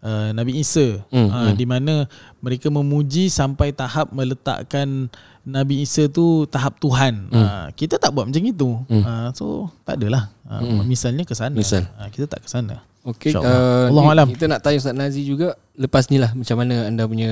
uh, 0.00 0.30
Nabi 0.30 0.56
Isa 0.56 1.02
Hmm, 1.08 1.28
uh, 1.28 1.52
di 1.52 1.64
mana 1.64 2.06
mereka 2.38 2.68
memuji 2.68 3.28
sampai 3.28 3.72
tahap 3.72 4.10
meletakkan 4.10 5.10
Nabi 5.42 5.80
Isa 5.80 6.06
tu 6.06 6.44
tahap 6.44 6.76
Tuhan. 6.76 7.32
Uh, 7.32 7.66
kita 7.72 7.96
tak 7.96 8.12
buat 8.12 8.28
macam 8.28 8.42
itu. 8.42 8.70
Hmm. 8.84 9.02
Uh, 9.02 9.28
so 9.32 9.46
tak 9.82 9.96
adalah. 9.96 10.28
Uh, 10.44 10.84
misalnya 10.84 11.24
ke 11.24 11.32
sana. 11.32 11.56
Misal. 11.56 11.88
Uh, 11.96 12.08
kita 12.08 12.28
tak 12.28 12.44
ke 12.44 12.48
sana. 12.48 12.84
Okey, 13.02 13.32
uh, 13.32 13.88
Allahu 13.88 14.04
ni- 14.04 14.12
alam. 14.12 14.26
kita 14.28 14.44
nak 14.46 14.60
tanya 14.60 14.76
Ustaz 14.76 14.92
Nazi 14.92 15.24
juga 15.24 15.56
lepas 15.72 16.12
ni 16.12 16.20
lah 16.20 16.30
macam 16.30 16.56
mana 16.58 16.84
anda 16.84 17.08
punya 17.08 17.30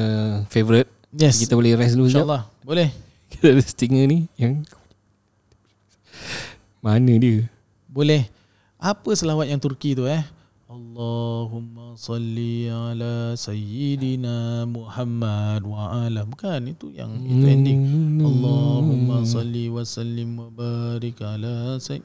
favourite. 0.49 0.89
Yes. 1.17 1.41
Kita 1.41 1.57
boleh 1.57 1.73
rest 1.73 1.97
dulu. 1.97 2.13
InsyaAllah. 2.13 2.45
Boleh. 2.61 2.93
Kita 3.33 3.57
ada 3.57 3.65
stinger 3.65 4.05
ni 4.05 4.29
yang 4.37 4.61
mana 6.85 7.13
dia? 7.17 7.49
Boleh. 7.89 8.29
Apa 8.77 9.17
selawat 9.17 9.49
yang 9.49 9.59
Turki 9.59 9.97
tu 9.97 10.05
eh? 10.05 10.21
Allahumma 10.69 11.97
salli 11.97 12.69
ala 12.69 13.33
sayyidina 13.33 14.69
Muhammad 14.69 15.65
wa 15.65 16.05
ala 16.05 16.27
bukan 16.29 16.69
itu 16.69 16.93
yang 16.93 17.17
itu 17.25 17.47
ending. 17.49 17.81
Allahumma 18.21 19.25
salli 19.25 19.73
wa 19.73 19.83
sallim 19.89 20.37
wa 20.37 20.53
barik 20.53 21.17
ala 21.25 21.81
sayyid. 21.81 22.05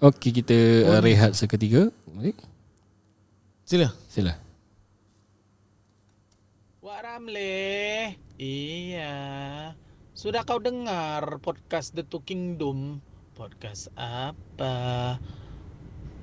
Okey, 0.00 0.32
kita 0.42 0.56
uh, 0.88 1.00
rehat 1.04 1.36
seketika. 1.36 1.92
Baik. 2.16 2.40
Sila. 3.68 3.92
Sila. 4.08 4.45
Wak 6.86 7.02
Ramle. 7.02 8.14
Iya. 8.38 9.18
Sudah 10.14 10.46
kau 10.46 10.62
dengar 10.62 11.42
podcast 11.42 11.98
The 11.98 12.06
Talking 12.06 12.62
Doom? 12.62 13.02
Podcast 13.34 13.90
apa? 13.98 15.18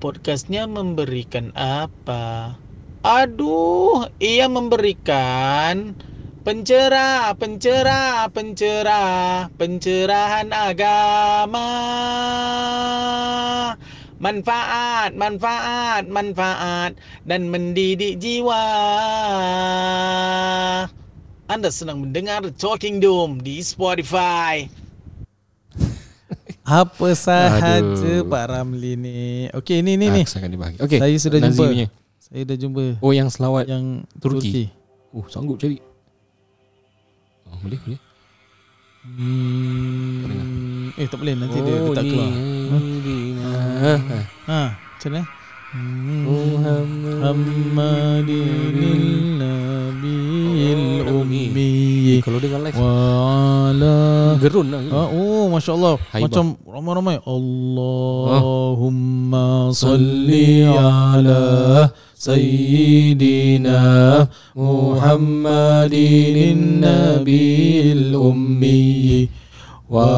Podcastnya 0.00 0.64
memberikan 0.64 1.52
apa? 1.52 2.56
Aduh, 3.04 4.08
ia 4.16 4.48
memberikan 4.48 6.00
pencerah, 6.48 7.36
pencerah, 7.36 8.32
pencerah, 8.32 9.52
pencerahan 9.60 10.48
agama. 10.48 11.68
Manfaat, 14.24 15.12
manfaat, 15.12 16.08
manfaat 16.08 16.96
dan 17.28 17.52
mendidik 17.52 18.16
jiwa. 18.16 18.64
Anda 21.44 21.68
sedang 21.68 22.00
mendengar 22.00 22.40
The 22.40 22.48
Talking 22.56 23.04
Doom 23.04 23.44
di 23.44 23.60
Spotify. 23.60 24.64
Apa 26.64 27.12
sahaja 27.12 27.84
Aduh. 27.84 28.24
Pak 28.24 28.44
Ramli 28.48 28.96
ni. 28.96 29.20
Okey 29.52 29.84
ni 29.84 30.00
ni 30.00 30.08
ni. 30.08 30.24
Ah, 30.24 30.28
Saya 30.32 30.48
akan 30.48 30.52
dibahagi. 30.56 30.76
Okey. 30.80 30.98
Saya 31.04 31.16
sudah 31.20 31.38
Nazi 31.44 31.52
jumpa. 31.52 31.68
Punya. 31.68 31.86
Saya 32.16 32.42
dah 32.48 32.56
jumpa 32.56 32.84
Oh, 33.04 33.12
yang 33.12 33.28
selawat. 33.28 33.68
yang 33.68 34.08
Turki. 34.24 34.40
Turki. 34.40 34.64
Oh, 35.12 35.28
sanggup 35.28 35.60
cari. 35.60 35.76
Oh, 37.52 37.60
boleh, 37.60 37.76
boleh. 37.76 38.00
Hmm, 39.04 40.88
eh 40.96 41.04
tak 41.04 41.20
boleh 41.20 41.36
nanti 41.36 41.60
dia, 41.60 41.76
dia 41.76 41.84
oh, 41.84 41.92
tak 41.92 42.08
keluar. 42.08 42.32
Ha? 42.72 42.78
Ha, 43.84 44.60
macam 44.72 45.10
mana? 45.12 45.22
Hmm. 45.74 46.22
Muhammad. 46.22 47.18
Muhammadinil 47.18 49.02
Nabiil 49.42 51.02
Ummi 51.02 52.22
Kalau 52.22 52.38
dengar 52.38 52.62
live 52.62 52.78
wa 52.78 52.94
ala 53.74 54.38
gerun 54.38 54.70
lah. 54.70 54.78
ha, 54.86 55.10
Oh 55.10 55.50
Masya 55.50 55.74
Allah 55.74 55.98
Haibah. 56.14 56.30
Macam 56.30 56.54
ramai-ramai 56.62 57.18
Allahumma 58.34 59.74
salli 59.74 60.62
ala 60.62 61.90
Sayyidina 62.14 63.82
Muhammadin 64.54 66.30
Nabiil 66.80 68.14
Ummi 68.14 69.26
Wa 69.84 70.08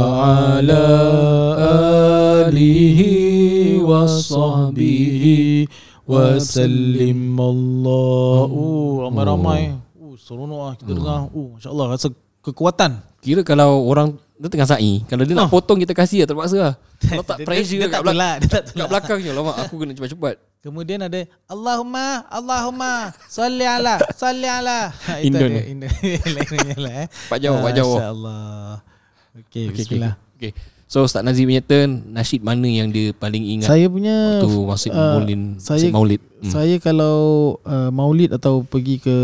sahbihi 4.07 5.67
Wa 6.07 6.39
sallim 6.39 7.35
Allah 7.35 8.47
Oh 8.47 9.11
ramai-ramai 9.11 9.75
Oh 9.99 10.15
seronok 10.15 10.59
lah 10.63 10.75
kita 10.79 10.91
dengar 10.95 11.27
Oh 11.35 11.59
Masya 11.59 11.69
Allah 11.75 11.87
rasa 11.99 12.15
kekuatan 12.47 13.03
Kira 13.19 13.43
kalau 13.43 13.83
orang 13.91 14.15
dia 14.37 14.53
tengah 14.53 14.69
sa'i, 14.69 15.01
kalau 15.09 15.25
dia 15.25 15.33
nak 15.33 15.49
Oh. 15.49 15.59
potong 15.59 15.81
kita 15.81 15.97
kasih 15.97 16.23
lah 16.23 16.29
terpaksa 16.29 16.57
lah. 16.61 16.75
Kalau 17.09 17.25
tak 17.25 17.41
pressure 17.49 17.81
dia, 17.81 17.89
dia 17.89 17.97
kat 17.97 17.97
tak 17.97 18.03
tolak 18.05 18.37
Dia 18.37 18.49
tak 18.53 18.63
Kat 18.69 18.89
belakang 18.93 19.19
je 19.25 19.31
lama 19.33 19.53
aku 19.57 19.75
kena 19.81 19.93
cepat-cepat. 19.97 20.35
Kemudian 20.61 21.01
ada 21.01 21.25
Allahumma 21.49 22.29
Allahumma 22.29 23.17
salli 23.33 23.65
ala 23.65 23.97
salli 24.13 24.45
ala. 24.45 24.93
Ha, 25.09 25.25
Indon? 25.25 25.57
Indon. 25.57 25.89
Lah 26.85 26.95
eh. 27.01 27.07
Pak 27.33 27.39
jauh, 27.41 27.57
pak 27.65 27.73
jauh. 27.81 27.97
Masya-Allah. 27.97 28.85
Okey, 28.85 28.96
Okey, 29.39 29.65
okey. 29.67 29.77
bismillah. 29.77 30.15
Okey. 30.35 30.53
So 30.87 31.03
Ustaz 31.03 31.21
Nazim 31.21 31.45
punya 31.45 31.61
turn, 31.61 31.91
nasyid 32.09 32.41
mana 32.41 32.63
yang 32.63 32.87
dia 32.89 33.11
paling 33.11 33.43
ingat 33.43 33.67
Saya 33.67 33.91
punya 33.91 34.39
waktu 34.39 34.55
Wasid 34.63 34.91
uh, 34.91 35.19
Maulid, 35.19 35.41
saya- 35.59 35.91
Maulid. 35.91 36.23
Hmm. 36.39 36.53
saya 36.53 36.77
kalau 36.79 37.17
uh, 37.63 37.91
maulid 37.91 38.31
atau 38.31 38.63
pergi 38.63 39.03
ke 39.03 39.17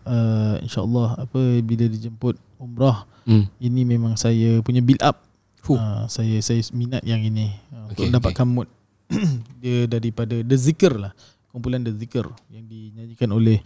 uh, 0.00 0.54
insyaallah 0.60 1.18
apa 1.18 1.40
bila 1.60 1.84
dijemput 1.86 2.38
umrah 2.56 3.04
Hmm. 3.20 3.44
ini 3.58 3.84
memang 3.84 4.14
saya 4.14 4.58
punya 4.60 4.80
build 4.80 5.02
up. 5.02 5.20
Fuh. 5.60 5.76
Uh, 5.76 6.06
saya 6.06 6.40
saya 6.40 6.62
minat 6.70 7.02
yang 7.02 7.20
ini 7.20 7.52
uh, 7.68 7.84
Okey, 7.86 8.06
untuk 8.06 8.16
dapatkan 8.16 8.46
mood 8.46 8.68
dia 9.60 9.84
daripada 9.84 10.38
the 10.38 10.56
zikr 10.56 10.94
lah. 10.94 11.12
kumpulan 11.50 11.82
The 11.82 11.90
Zikr 11.90 12.30
yang 12.48 12.62
dinyanyikan 12.64 13.26
oleh 13.28 13.58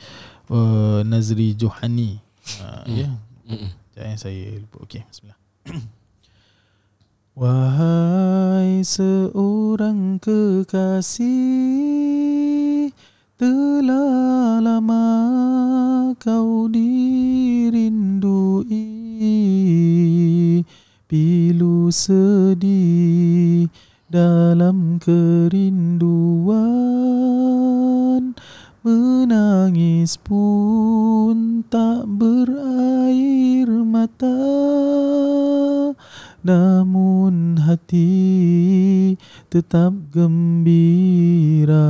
uh, 0.49 1.05
Nazri 1.05 1.53
Johani. 1.53 2.17
Uh, 2.57 2.81
Hmm. 2.83 2.97
Ya. 2.97 3.09
Mm-mm. 3.45 3.69
Jangan 3.93 4.17
saya 4.19 4.57
lupa. 4.57 4.81
Okey, 4.81 5.05
bismillah. 5.05 5.37
Wahai 7.41 8.85
seorang 8.85 10.21
kekasih 10.21 11.25
Telah 13.35 14.63
lama 14.63 15.11
kau 16.23 16.71
dirindui. 16.71 17.83
Pilu 21.11 21.91
sedih 21.91 23.67
dalam 24.07 25.03
kerinduan 25.03 26.55
Menangis 28.85 30.21
pun 30.21 31.65
tak 31.73 32.05
berair 32.05 33.65
mata. 33.81 34.37
Namun 36.45 37.65
hati 37.65 39.17
tetap 39.49 39.97
gembira. 40.13 41.81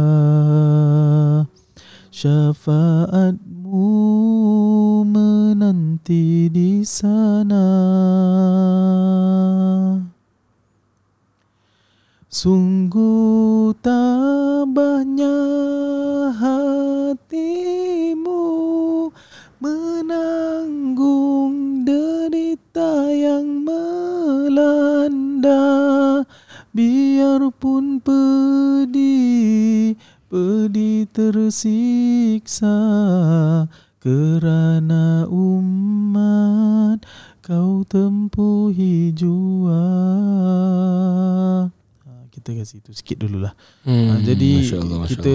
Syafaatmu 2.15 3.91
menanti 5.03 6.47
di 6.47 6.87
sana. 6.87 7.67
Sungguh 12.31 13.75
tabahnya 13.83 15.35
biarpun 27.35 27.99
pedih 27.99 29.99
pedih 30.31 31.03
tersiksa 31.11 32.79
kerana 33.99 35.27
umat 35.27 37.03
kau 37.43 37.83
tempuhi 37.91 39.11
jua 39.11 39.83
Ha, 42.07 42.31
kita 42.31 42.55
kasih 42.55 42.79
itu 42.79 42.95
sikit 42.95 43.27
dululah 43.27 43.51
Hmm, 43.83 44.15
Ha, 44.15 44.23
jadi 44.23 44.51
Masya 44.63 44.77
Allah, 44.79 44.99
Masya 45.03 45.11
kita 45.11 45.35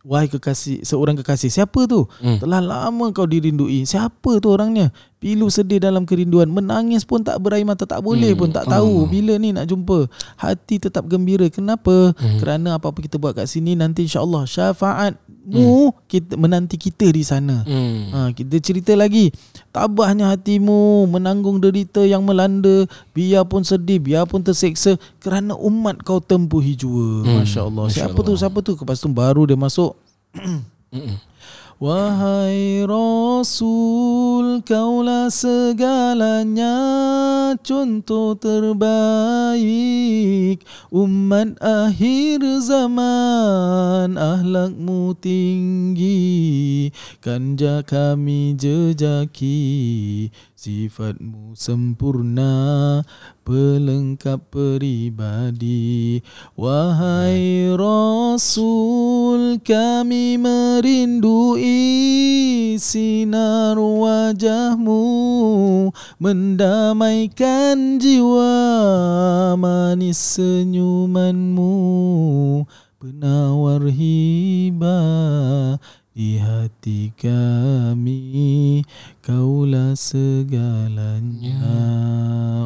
wahai 0.00 0.28
kekasih 0.32 0.80
seorang 0.80 1.20
kekasih 1.20 1.52
siapa 1.52 1.84
tu? 1.84 2.08
Hmm. 2.24 2.40
Telah 2.40 2.60
lama 2.60 3.12
kau 3.12 3.24
dirindui. 3.24 3.84
Siapa 3.84 4.40
tu 4.40 4.48
orangnya? 4.48 4.92
Pilu 5.24 5.48
sedih 5.48 5.80
dalam 5.80 6.04
kerinduan, 6.04 6.44
menangis 6.46 7.00
pun 7.00 7.24
tak 7.24 7.40
berair 7.40 7.64
mata, 7.64 7.82
tak 7.82 7.98
boleh 7.98 8.30
Hmm. 8.30 8.40
pun 8.44 8.50
tak 8.52 8.68
tahu 8.68 8.92
Oh. 8.94 9.08
bila 9.08 9.34
ni 9.34 9.50
nak 9.50 9.64
jumpa. 9.64 10.04
Hati 10.36 10.76
tetap 10.78 11.08
gembira. 11.08 11.48
Kenapa? 11.48 12.12
Hmm. 12.12 12.36
Kerana 12.36 12.76
apa-apa 12.76 13.00
kita 13.00 13.16
buat 13.16 13.32
kat 13.32 13.48
sini 13.48 13.72
nanti 13.72 14.04
insya-Allah 14.04 14.44
syafaatmu 14.44 15.72
kita 16.04 16.36
menanti 16.36 16.76
kita 16.76 17.08
di 17.08 17.24
sana. 17.24 17.64
Hmm. 17.64 18.04
Ha, 18.06 18.18
kita 18.30 18.60
cerita 18.60 18.92
lagi 18.92 19.32
Tabahnya 19.70 20.28
hatimu 20.28 21.08
Menanggung 21.08 21.56
derita 21.56 22.00
yang 22.00 22.22
melanda 22.22 22.84
Biarpun 23.10 23.64
sedih 23.64 23.98
Biarpun 23.98 24.40
terseksa 24.40 24.94
Kerana 25.18 25.56
umat 25.56 25.98
kau 26.00 26.20
tempuhi 26.20 26.74
jua 26.74 27.24
Hmm, 27.24 27.40
Masya 27.40 27.60
Allah 27.64 27.84
Masya 27.84 27.96
Siapa 28.04 28.14
tu 28.16 28.22
Allah. 28.28 28.38
Siapa 28.38 28.58
tu 28.60 28.72
Lepas 28.76 28.98
tu 28.98 29.08
baru 29.08 29.42
dia 29.44 29.56
masuk 29.56 29.96
Mm-mm. 30.34 31.16
Wahai 31.84 32.88
Rasul 32.88 34.64
Kaulah 34.64 35.28
segalanya 35.28 36.80
Contoh 37.60 38.32
terbaik. 38.40 39.04
Umat 40.88 41.60
akhir 41.60 42.40
zaman 42.64 44.16
Ahlakmu 44.16 45.12
tinggi. 45.20 46.88
Kanja 47.20 47.84
kami 47.84 48.56
jejaki 48.56 50.32
Sifatmu 50.64 51.52
sempurna 51.52 53.04
Pelengkap 53.44 54.48
peribadi. 54.48 56.24
Wahai 56.56 57.68
Rasul 57.76 59.60
Kami 59.60 60.40
merindui 60.40 61.76
Sinar 62.80 63.76
wajahmu 63.76 65.04
Mendamaikan 66.16 68.00
jiwa 68.00 68.56
Manis 69.60 70.16
senyumanmu 70.16 71.76
Penawar 72.96 73.84
hibah 73.92 75.76
di 76.14 76.38
hati 76.38 77.10
kami 77.18 78.86
Kaulah 79.18 79.98
segalanya 79.98 81.58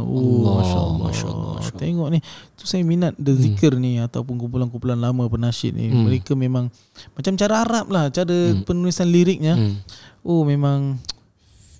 Allah, 0.05 0.53
Masya 0.61 0.77
Allah. 0.77 0.99
Masya 1.01 1.27
Allah, 1.27 1.53
Masya 1.57 1.73
Allah. 1.73 1.81
Tengok 1.81 2.09
ni 2.13 2.19
Tu 2.53 2.65
saya 2.65 2.85
minat 2.85 3.17
The 3.17 3.33
Zikr 3.33 3.81
ni 3.81 3.97
Ataupun 3.97 4.37
kumpulan-kumpulan 4.37 5.01
lama 5.01 5.25
penasyid 5.25 5.73
ni 5.73 5.89
Hmm. 5.89 6.05
Mereka 6.05 6.37
memang 6.37 6.69
Macam 7.17 7.33
cara 7.35 7.65
Arab 7.65 7.89
lah 7.89 8.13
Cara 8.13 8.29
Hmm. 8.53 8.69
penulisan 8.69 9.09
liriknya 9.09 9.57
Hmm. 9.57 9.81
Oh 10.21 10.45
memang 10.45 11.01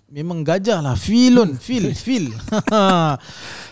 Memang 0.09 0.41
gajah 0.41 0.81
lah 0.81 0.97
Feelun 0.97 1.61
Feel 1.61 1.93
Feel 1.93 2.33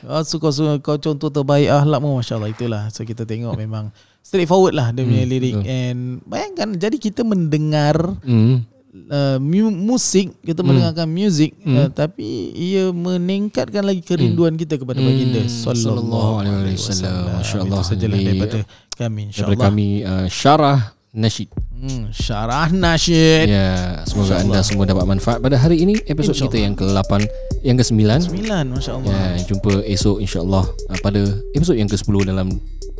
oh, 0.04 0.20
so, 0.20 0.36
kau, 0.36 0.52
so, 0.52 0.76
kau 0.78 1.00
contoh 1.00 1.32
terbaik 1.32 1.72
Ahlakmu 1.72 2.12
Masya 2.12 2.36
Allah 2.36 2.52
Itulah 2.52 2.82
So 2.92 3.08
kita 3.08 3.24
tengok 3.24 3.56
memang 3.56 3.88
Straightforward 4.26 4.74
lah 4.74 4.90
Dia 4.90 5.02
punya 5.02 5.22
Hmm, 5.22 5.30
lirik 5.30 5.54
betul. 5.54 5.70
And 5.70 6.00
Bayangkan 6.24 6.68
Jadi 6.74 6.96
kita 6.98 7.22
mendengar 7.22 7.94
Hmm. 8.20 8.66
uh, 9.06 9.38
mu- 9.38 9.70
musik 9.86 10.34
kita 10.40 10.60
Hmm. 10.60 10.66
mendengarkan 10.66 11.06
muzik 11.06 11.54
Hmm. 11.58 11.76
uh, 11.78 11.88
tapi 11.88 12.26
ia 12.50 12.90
meningkatkan 12.90 13.84
lagi 13.84 14.00
kerinduan 14.00 14.56
kita 14.56 14.74
kepada 14.74 14.98
baginda 14.98 15.40
Hmm. 15.40 15.52
sallallahu 15.52 16.32
alaihi 16.40 16.74
wasallam. 16.74 16.74
wasallam. 16.74 17.36
Masya 17.38 17.56
Allah. 17.60 17.78
Itu 17.78 17.86
sajalah 17.86 18.18
daripada 18.18 18.58
kami 18.92 19.20
Daripada 19.22 19.22
insyaallah. 19.28 19.58
kami 19.62 19.86
uh, 20.02 20.26
Syarah 20.26 20.80
Nasyid 21.12 21.48
Hmm, 21.76 22.08
syarah 22.08 22.68
nasyid. 22.68 23.52
Ya, 23.52 24.00
semoga 24.04 24.40
anda 24.40 24.64
semua 24.64 24.84
dapat 24.84 25.04
manfaat 25.06 25.38
pada 25.38 25.60
hari 25.60 25.76
ini 25.78 25.92
episod 26.02 26.32
kita 26.32 26.56
yang 26.56 26.72
ke-8 26.72 27.20
yang 27.60 27.76
ke-9. 27.76 28.32
Sembilan 28.32 28.64
masya-Allah. 28.72 29.12
Ya, 29.12 29.44
jumpa 29.44 29.84
esok 29.84 30.16
insya-Allah 30.18 30.64
uh, 30.64 30.98
pada 30.98 31.20
episod 31.52 31.76
yang 31.76 31.84
ke-10 31.84 32.16
dalam 32.26 32.48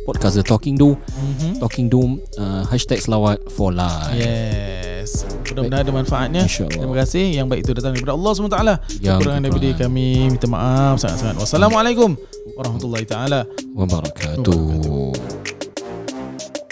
podcast 0.07 0.39
The 0.39 0.45
Talking 0.47 0.79
Dome. 0.79 0.95
Mhm. 0.95 1.59
Talking 1.59 1.91
Dome 1.91 2.23
uh, 2.39 2.63
hashtag 2.71 3.03
selawat 3.03 3.43
for 3.51 3.75
life. 3.75 4.15
Yes. 4.15 5.27
Mudah-mudahan 5.51 5.83
ada 5.83 5.91
manfaatnya. 5.91 6.43
InsyaAllah. 6.47 6.79
Terima 6.79 6.95
kasih 6.95 7.23
yang 7.35 7.47
baik 7.51 7.67
itu 7.67 7.71
datang 7.75 7.91
daripada 7.95 8.15
Allah 8.15 8.31
SWT. 8.31 8.57
Yang 9.03 9.15
Kekurangan 9.19 9.41
daripada 9.43 9.69
kami 9.83 10.07
minta 10.31 10.47
maaf 10.47 10.95
sangat-sangat. 11.03 11.35
Wassalamualaikum 11.43 12.15
warahmatullahi 12.55 13.03
taala 13.03 13.43
Wabarakatuh. 13.75 15.36